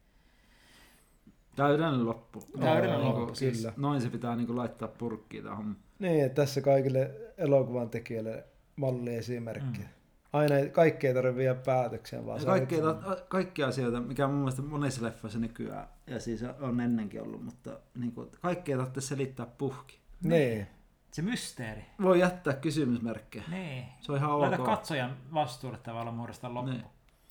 [1.57, 2.41] Täydellinen loppu.
[2.61, 3.63] Täydellinen Niinku, loppu, siis.
[3.63, 5.77] siis Noin se pitää niinku laittaa purkkiin tähän.
[5.99, 8.45] Niin, että tässä kaikille elokuvan tekijöille
[8.77, 9.79] malliesimerkki.
[9.79, 9.89] Mm.
[10.33, 10.39] Mm.
[10.41, 14.25] Aina ei, kaikki ei tarvitse viedä päätökseen, vaan Ja sä kaikki, olet- kaikki asioita, mikä
[14.25, 18.73] on mun mielestä monissa leffoissa nykyään, ja siis on ennenkin ollut, mutta niin kuin, kaikki
[18.73, 20.01] ei tarvitse selittää puhki.
[20.23, 20.67] Niin.
[21.13, 21.85] Se mysteeri.
[22.03, 23.45] Voi jättää kysymysmerkkejä.
[23.51, 23.85] Niin.
[24.01, 24.65] Se on ihan Laita ok.
[24.65, 26.71] katsojan vastuulle tavallaan muodostaa loppu.
[26.71, 26.85] Niin.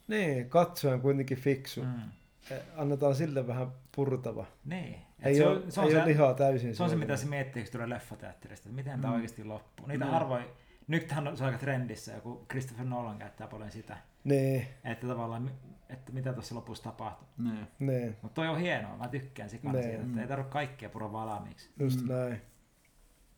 [0.08, 1.82] Niin, katsoja on kuitenkin fiksu.
[1.84, 1.88] Mm.
[1.90, 2.56] Mm.
[2.78, 4.46] Annetaan sille vähän purtava.
[4.66, 4.94] Niin.
[4.96, 6.76] Et Ei, se, ole, on, se, on ei se, ole lihaa täysin.
[6.76, 9.02] se on se, mitä se miettii, kun tulee leffateatterista, että miten Mm.
[9.02, 9.88] tämä oikeasti loppuu.
[9.88, 10.14] Niitä Niin.
[10.14, 10.46] harvoin,
[10.90, 15.52] nythän on se aika trendissä, joku Christopher Nolan käyttää paljon sitä, Niin, että tavallaan,
[15.90, 17.28] että mitä tuossa lopussa tapahtuu.
[17.38, 17.68] Niin.
[17.80, 19.84] niin, Mutta toi on hienoa, mä tykkään sikana Niin.
[19.90, 21.70] siitä, että ei tarvitse kaikkea pura valmiiksi.
[21.80, 22.08] just Mm.
[22.08, 22.14] mm.
[22.14, 22.42] näin.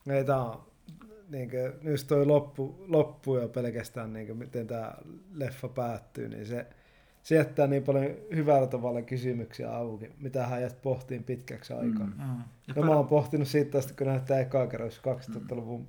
[0.10, 0.64] Ei tää on,
[1.30, 4.94] niinkö, just toi loppu, loppu jo pelkästään, niinkö, miten tämä
[5.34, 6.68] leffa päättyy, niin se,
[7.24, 12.06] se jättää niin paljon hyvällä tavalla kysymyksiä auki, mitä hän jäät pohtiin pitkäksi aikaa.
[12.08, 12.14] Mm.
[12.18, 12.24] Mm.
[12.30, 12.42] Mm.
[12.68, 15.88] Ja No mä oon pohtinut siitä asti, kun näyttää ekaa kerran jos 2000-luvun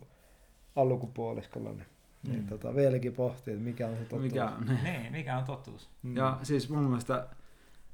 [0.77, 1.87] alkupuoliskolla, niin,
[2.27, 2.31] mm.
[2.31, 2.49] niin Mm.
[2.49, 4.23] tota, vieläkin pohtii, että mikä on se totuus.
[4.23, 4.79] mikä, niin.
[4.85, 5.89] Niin, mikä on totuus?
[6.03, 6.17] Mm.
[6.17, 7.27] Ja siis mun mielestä,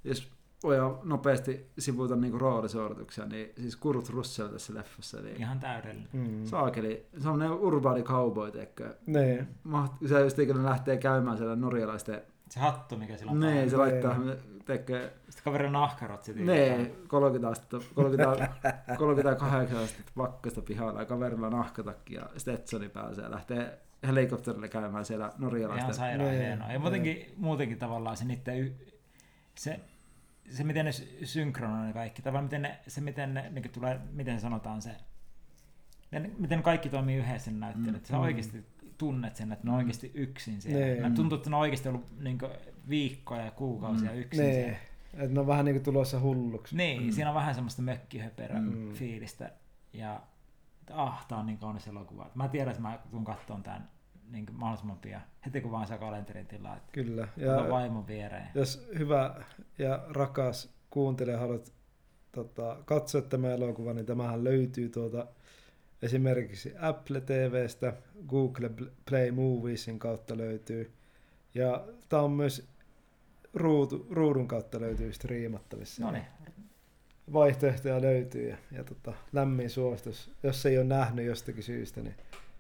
[0.05, 0.31] jos
[0.63, 6.09] voi nopeasti sivuta niinku roolisuorituksia, niin siis Kurt Russell tässä leffassa, niin Ihan täydellinen.
[6.13, 6.45] Mm.
[6.47, 8.95] saakeli, semmonen urbaani cowboy, teikö.
[9.07, 13.71] Niin, Maht- se just ikinä lähtee käymään siellä norjalaisten, Se hattu, mikä sillä on niin
[13.71, 14.17] se laittaa,
[14.65, 16.47] teikö, Sitten kaverin nahkarot sitten.
[16.47, 18.49] Nee, 30 astetta, 30,
[18.99, 25.05] 38 astetta pakkasta pihalla ja kaverilla on nahkatakki ja Stetsoni pääsee ja lähtee helikopterille käymään
[25.05, 25.95] siellä Ihan norjalaisten.
[25.95, 26.67] sairaan Niin, hienoa.
[26.67, 26.81] Ja niin.
[26.81, 28.75] muutenkin, muutenkin tavallaan se niiden, y-
[29.55, 29.81] se,
[30.51, 34.01] se miten ne sy- synkronoi ne kaikki, tavallaan miten ne, se miten ne, niin tulee,
[34.13, 34.91] miten sanotaan se,
[36.11, 37.95] ne, miten kaikki toimii yhdessä ne näyttelijät.
[37.95, 37.99] Mm.
[38.01, 38.05] Mm.
[38.05, 38.65] Sä oikeasti
[38.99, 39.79] tunnet sen, että ne on Mm.
[39.79, 40.87] oikeasti yksin siellä.
[40.87, 41.03] Niin.
[41.03, 41.15] Niin.
[41.15, 42.39] Tuntuu, että ne on oikeasti ollut niin
[42.89, 44.19] viikkoja ja kuukausia Mm.
[44.19, 44.55] yksin niin.
[44.55, 44.79] siellä.
[45.15, 46.77] Että ne on vähän niinku tulossa hulluksi.
[46.77, 47.11] Niin, Mm.
[47.11, 48.93] siinä on vähän semmoista mökkihöperä Mm.
[48.93, 49.51] fiilistä.
[49.93, 50.21] Ja
[50.81, 52.31] että ah, tää on niin kaunis elokuva.
[52.35, 53.91] Mä tiedän, että mä tuun kattoon tämän
[54.31, 55.23] niin mahdollisimman pian.
[55.47, 56.77] Heti kun vaan saa kalenterin tilaa.
[56.77, 57.29] Että Kyllä.
[57.37, 58.47] Ja vaimon viereen.
[58.55, 59.35] jos hyvä
[59.79, 61.73] ja rakas kuuntelija haluat
[62.33, 65.27] tota, katsoa tämä elokuva, niin tämähän löytyy tuota
[66.03, 67.93] esimerkiksi Apple TVstä,
[68.29, 68.71] Google
[69.09, 70.93] Play Moviesin kautta löytyy.
[71.55, 72.69] Ja tämä on myös
[73.61, 76.05] ruutu, ruudun kautta löytyy striimattavissa.
[76.05, 76.25] No niin,
[77.33, 80.31] Vaihtoehtoja löytyy ja, ja tota, lämmin suositus.
[80.43, 82.15] Jos ei ole nähnyt jostakin syystä, niin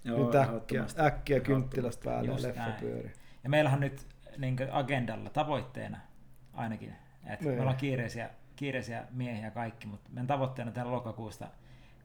[0.04, 3.12] Joo, nyt äkkiä, äkkiä kynttilästä päälle ja Just leffa pyörii.
[3.44, 4.06] Ja meillähän on nyt
[4.38, 5.98] niin agendalla tavoitteena
[6.54, 6.94] ainakin,
[7.26, 7.54] että Niin.
[7.54, 11.48] me ollaan kiireisiä, kiireisiä miehiä kaikki, mutta meidän tavoitteena tällä lokakuusta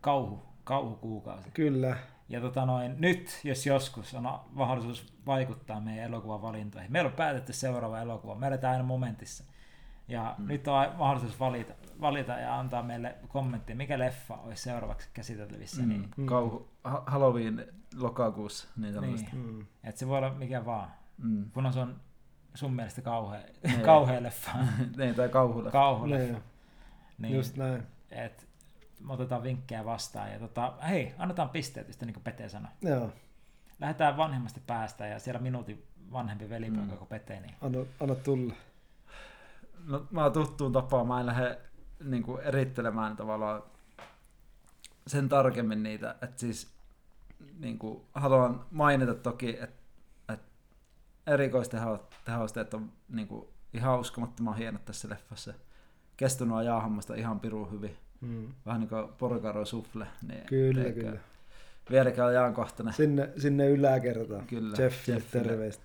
[0.02, 1.52] kauhu, kauhukuukausi.
[1.54, 1.98] Kyllä,
[2.30, 6.92] Ja tota noin, nyt, jos joskus on mahdollisuus vaikuttaa meidän elokuvan valintoihin.
[6.92, 8.36] Meillä on päätetty seuraava elokuva.
[8.36, 9.44] Me eletään aina momentissa.
[10.08, 10.48] Ja mm.
[10.48, 15.82] nyt on mahdollisuus valita, valita ja antaa meille kommentti, mikä leffa olisi seuraavaksi käsiteltävissä.
[15.82, 15.90] Mm.
[15.90, 16.26] Niin, Mm.
[16.26, 19.30] Kauhu, ha- Halloween lokakuussa, niin niin.
[19.34, 19.66] mm.
[19.84, 20.92] Että se voi olla mikä vaan.
[21.18, 21.52] Mm.
[21.52, 21.96] Kun se on
[22.54, 23.82] sun mielestä kauhea, Niin.
[23.92, 24.52] kauhea leffa.
[24.98, 25.72] niin, tai kauhulle.
[25.72, 26.26] Kauhuleffa.
[26.34, 26.44] niin,
[27.18, 27.84] Niin, just näin.
[28.12, 28.48] et,
[29.08, 30.32] me otetaan vinkkejä vastaan.
[30.32, 32.72] Ja tota, hei, annetaan pisteet, just niin kuin Pete sanoi.
[32.82, 33.10] Joo,
[33.80, 36.98] Lähdetään vanhemmasta päästä ja siellä minuutin vanhempi velipoika Mm.
[36.98, 38.54] kuin Pete, niin anna, anna tulla.
[39.86, 41.60] No, mä tuttuun tapaan, mä en lähde
[42.04, 43.64] niin kuin erittelemään tavallaan
[45.08, 46.74] sen tarkemmin niitä, että siis
[47.60, 49.84] niin kuin, haluan mainita toki, että,
[50.34, 50.48] että
[51.28, 55.54] erikoistehosteet on niin kuin, ihan uskomattoman hienot tässä leffassa.
[56.18, 57.98] Kestunut jaahammasta ihan pirun hyvin.
[58.24, 58.48] Mm.
[58.66, 60.08] Vähän niin kuin porkaro sufle.
[60.28, 61.20] Niin Kyllä, teikö, kyllä.
[61.92, 62.94] Vieläkään ajankohtainen.
[62.94, 64.48] Sinne, sinne yläkertaan.
[64.48, 65.48] Kyllä, Jeffille Jeffille.
[65.48, 65.84] terveistä.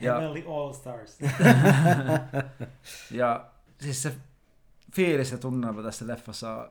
[0.00, 1.18] Ja- Heavenly All Stars.
[3.10, 3.46] Ja
[3.80, 4.12] siis se
[4.94, 6.70] fiilis ja tunnelma tässä leffassa on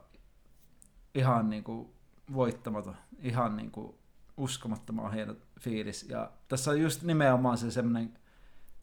[1.16, 1.94] ihan niinku
[2.34, 2.96] voittamaton.
[3.20, 3.98] Ihan niinku
[4.38, 6.06] uskomattoman hieno fiilis.
[6.10, 8.14] Ja tässä on just nimenomaan se semmoinen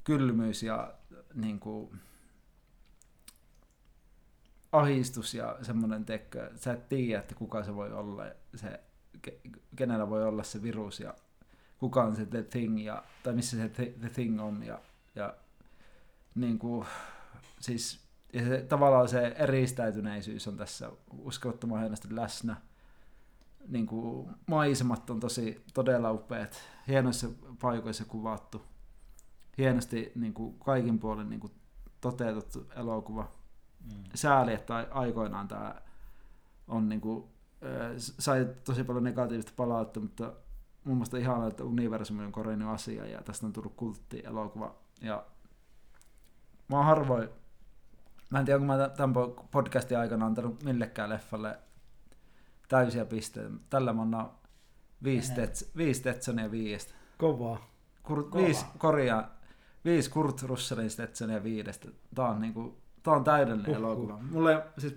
[0.05, 0.95] kylmyys ja
[1.35, 1.93] niinku
[4.75, 8.81] ahistus ja semmoinen tekkö, sä et tiedä, että kuka se voi olla, se,
[9.27, 11.15] ke- kenellä voi olla se virus ja
[11.79, 14.63] kuka on se The Thing, ja, tai missä se The, Thing on.
[14.63, 14.79] Ja,
[15.15, 15.35] ja
[16.35, 16.87] niin kuin,
[17.61, 18.01] siis,
[18.33, 22.57] ja se, tavallaan se eristäytyneisyys on tässä uskomattoman hienosti läsnä.
[23.69, 27.29] Niin kuin, maisemat on tosi todella upeat, hienoissa
[27.61, 28.63] paikoissa kuvattu,
[29.59, 31.53] hienosti niin kuin, kaikin puolin niin kuin,
[32.01, 33.33] toteutettu elokuva.
[33.85, 34.03] Mm.
[34.15, 35.75] Sääli, että ai- aikoinaan tämä
[36.69, 37.25] on niin kuin,
[38.19, 40.33] sai tosi paljon negatiivista palautetta, mutta
[40.85, 44.75] mun mielestä ihanaa, että universumi on korjannut asia ja tästä on tullut kulttielokuva.
[45.01, 45.25] Ja
[46.69, 47.29] mä oon harvoin
[48.31, 49.15] Mä en tiedä, onko mä tämän
[49.51, 51.59] podcastin aikana antanut millekään leffalle
[52.69, 53.51] täysiä pisteitä.
[53.71, 54.31] Tällä mä annan
[55.05, 56.95] viisi, tets, viisi Tetsonia viiestä.
[57.19, 57.71] Kovaa.
[58.03, 58.45] Kurt, Kova.
[58.45, 59.31] viisi, korjaa,
[59.85, 61.89] viisi Kurt Russellin Stetsonia viidestä.
[62.15, 63.79] Tää on, niinku, tää on täydellinen Uhuh.
[63.79, 64.19] elokuva.
[64.31, 64.95] Mulle, siis,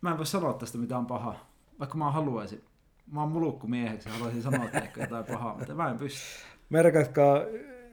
[0.00, 2.64] mä en voi sanoa tästä mitään pahaa, vaikka mä haluaisin.
[3.12, 6.20] Mä oon mulukku mieheksi ja haluaisin sanoa teille jotain pahaa, mutta mä en pysty.
[6.70, 7.40] Merkatkaa,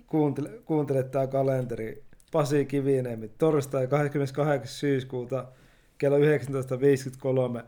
[0.08, 2.04] kuuntele, kuuntele tämä kalenteri.
[2.32, 4.68] Pasi Kiviniemi, torstai 28.
[4.68, 5.46] syyskuuta
[5.98, 7.64] kello 19.53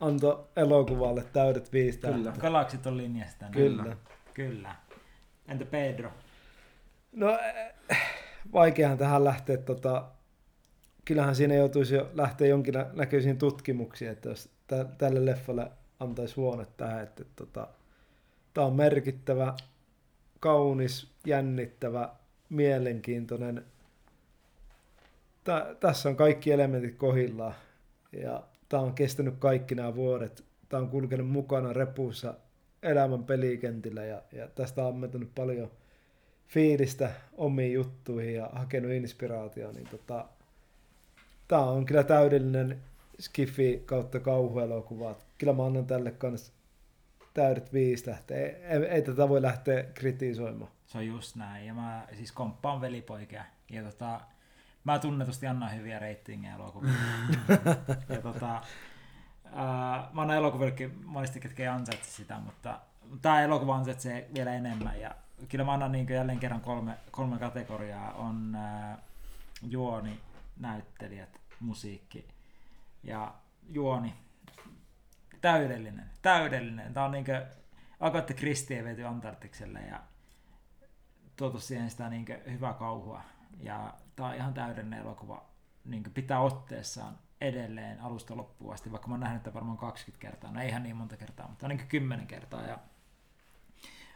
[0.00, 2.18] antoi elokuvalle täydet viisi tähteä.
[2.18, 2.32] Kyllä.
[2.40, 3.46] Galaksit on linjasta.
[3.52, 3.96] Kyllä.
[4.34, 4.74] Kyllä.
[5.48, 6.10] Entä Pedro?
[7.12, 7.38] No
[7.90, 7.98] äh,
[8.52, 10.04] vaikeahan tähän lähteä, tota,
[11.08, 17.02] kyllähän siinä joutuisi jo lähteä jonkinnäköisiin tutkimuksiin, että jos tä, tälle leffalle antaisi huonet tähän,
[17.02, 17.68] että tota,
[18.54, 19.54] tämä on merkittävä,
[20.40, 22.10] kaunis, jännittävä,
[22.48, 23.64] mielenkiintoinen.
[25.44, 27.54] Tä, tässä on kaikki elementit kohillaan
[28.12, 30.44] ja tämä on kestänyt kaikki nämä vuodet.
[30.68, 32.34] Tämä on kulkenut mukana repussa
[32.82, 35.70] elämän pelikentillä ja, ja tästä on ammentunut paljon
[36.48, 40.28] fiilistä omiin juttuihin ja hakenut inspiraatioon, niin tota,
[41.48, 42.82] tämä on kyllä täydellinen
[43.20, 45.16] skifi kautta kauhuelokuva.
[45.38, 46.52] Kyllä mä annan tälle kans
[47.34, 48.38] täydet viisi tähteä.
[48.38, 50.70] Ei, ei, ei tätä voi lähteä kritisoimaan.
[50.86, 51.66] Se on just näin.
[51.66, 53.44] Ja mä siis komppaan velipoikia.
[53.70, 54.20] Ja tota,
[54.84, 56.94] mä tunnetusti annan hyviä reitingejä elokuville.
[58.14, 58.62] ja tota,
[59.44, 62.80] ää, mä annan elokuvillekin monesti, ketkä ei ansaitse sitä, mutta
[63.22, 65.00] tämä elokuva ansaitsee vielä enemmän.
[65.00, 65.14] Ja
[65.48, 68.12] kyllä mä annan niin jälleen kerran kolme, kolme kategoriaa.
[68.12, 68.98] On ää,
[69.62, 70.20] juoni,
[70.58, 72.28] näyttelijät, musiikki
[73.02, 73.34] ja
[73.68, 74.14] juoni.
[75.40, 76.94] Täydellinen, täydellinen.
[76.94, 77.46] Tämä on niinkö
[78.00, 80.00] Agatha Christie viety Antarktikselle ja
[81.36, 83.22] tuotu siihen sitä niin hyvää kauhua.
[83.60, 85.44] Ja tämä on ihan täydellinen elokuva.
[85.84, 90.50] Niin pitää otteessaan edelleen alusta loppuun asti, vaikka mä oon nähnyt tätä varmaan 20 kertaa.
[90.52, 92.62] No ei ihan niin monta kertaa, mutta niin 10 kertaa.
[92.62, 92.78] Ja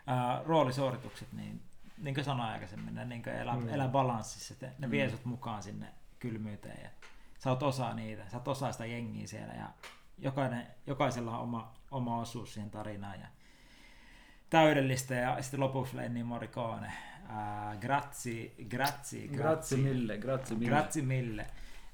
[0.07, 1.63] ää, roolisuoritukset, niin,
[1.99, 3.63] niin kuin sanoin aikaisemmin, ne niin elää, Mm.
[3.63, 3.69] mm.
[3.69, 4.55] elää balanssissa.
[4.61, 4.91] Ne, ne Mm.
[4.91, 5.87] vie sut mukaan sinne
[6.23, 6.85] kylmyyteen.
[6.85, 6.91] Ja
[7.39, 9.55] sä oot osa niitä, sä oot osa sitä jengiä siellä.
[9.55, 9.69] Ja
[10.19, 13.21] jokainen, jokaisella on oma, oma osuus siihen tarinaan.
[13.21, 13.27] Ja
[14.51, 16.93] täydellistä ja sitten lopuksi Lenni Morricone.
[17.29, 20.71] Ää, grazie, grazie, Grazie mille, grazie mille.
[20.71, 21.47] Grazie mille.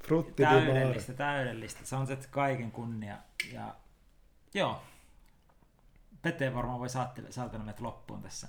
[0.05, 0.65] Frutti di mare.
[0.65, 1.85] Täydellistä, täydellistä.
[1.85, 3.19] Se on se kaiken kunnia.
[3.53, 3.75] Ja
[4.55, 4.83] joo.
[6.23, 6.89] Pete varmaan voi
[7.31, 8.49] saatella meidät loppuun tässä.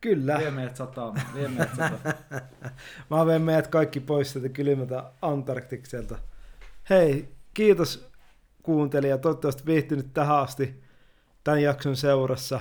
[0.00, 0.38] Kyllä.
[0.38, 2.00] Vie meidät sataan, vie meidät sataan.
[3.10, 6.18] Mä vien meidät kaikki pois sieltä kylmältä Antarktikselta.
[6.90, 8.10] Hei, kiitos
[8.62, 9.18] kuuntelija.
[9.18, 10.82] Toivottavasti viihtynyt tähän asti
[11.44, 12.60] tämän jakson seurassa.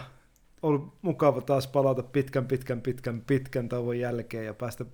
[0.61, 4.85] Ollut mukava taas palata pitkän, pitkän, pitkän, pitkän tauon jälkeen ja päästä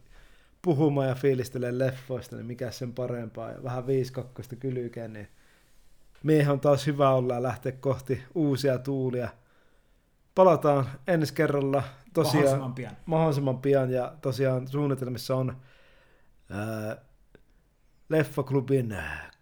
[0.62, 3.52] puhumaan ja fiilistelemään leffoista, niin mikä sen parempaa.
[3.52, 5.28] Ja vähän viiskakkoista kylykeen, niin
[6.24, 9.30] miehen on taas hyvä olla ja lähteä kohti uusia tuulia.
[10.36, 11.84] Palataan ensi kerralla
[12.14, 12.98] tosiaan Mahdollisimman pian.
[13.06, 15.56] mahdollisimman pian ja tosiaan suunnitelmissa on
[16.50, 16.98] ää,
[18.10, 18.98] Leffaklubin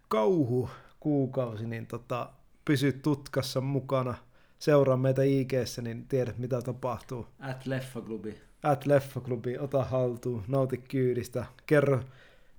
[0.08, 0.70] kauhu
[1.00, 2.30] kuukausi, niin tota,
[2.64, 4.14] pysy tutkassa mukana,
[4.58, 7.26] seuraa meitä ig niin tiedät mitä tapahtuu.
[7.40, 8.38] At Leffaklubi.
[8.62, 12.00] At Leffaklubi, ota haltuun, nauti kyydistä, kerro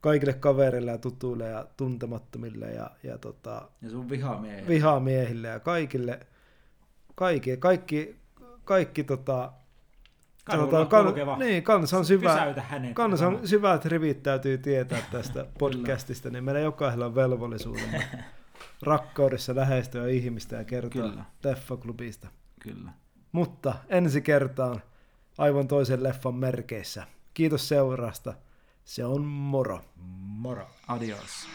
[0.02, 4.68] kaikille kavereille ja tutuille ja tuntemattomille ja, ja tota, Ja sun vihamiehet.
[4.68, 6.20] vihamiehille ja kaikille,
[7.16, 8.16] kaikki, kaikki,
[8.66, 9.52] kaikki tota,
[10.46, 12.56] Kadulla kan, niin, kansan syvä,
[12.94, 18.08] kansan syvät rivit täytyy tietää tästä podcastista, niin meillä jokaisella on velvollisuutemme
[18.82, 21.26] rakkaudessa lähestyä ihmistä ja kertoa Kyllä.
[21.44, 22.28] leffaklubista.
[22.60, 22.92] Kyllä.
[23.32, 24.82] Mutta ensi kertaan
[25.38, 27.08] aivan toisen leffan merkeissä.
[27.34, 28.34] Kiitos seurasta.
[28.84, 29.82] Se on moro.
[30.26, 30.68] Moro.
[30.88, 31.48] Adios.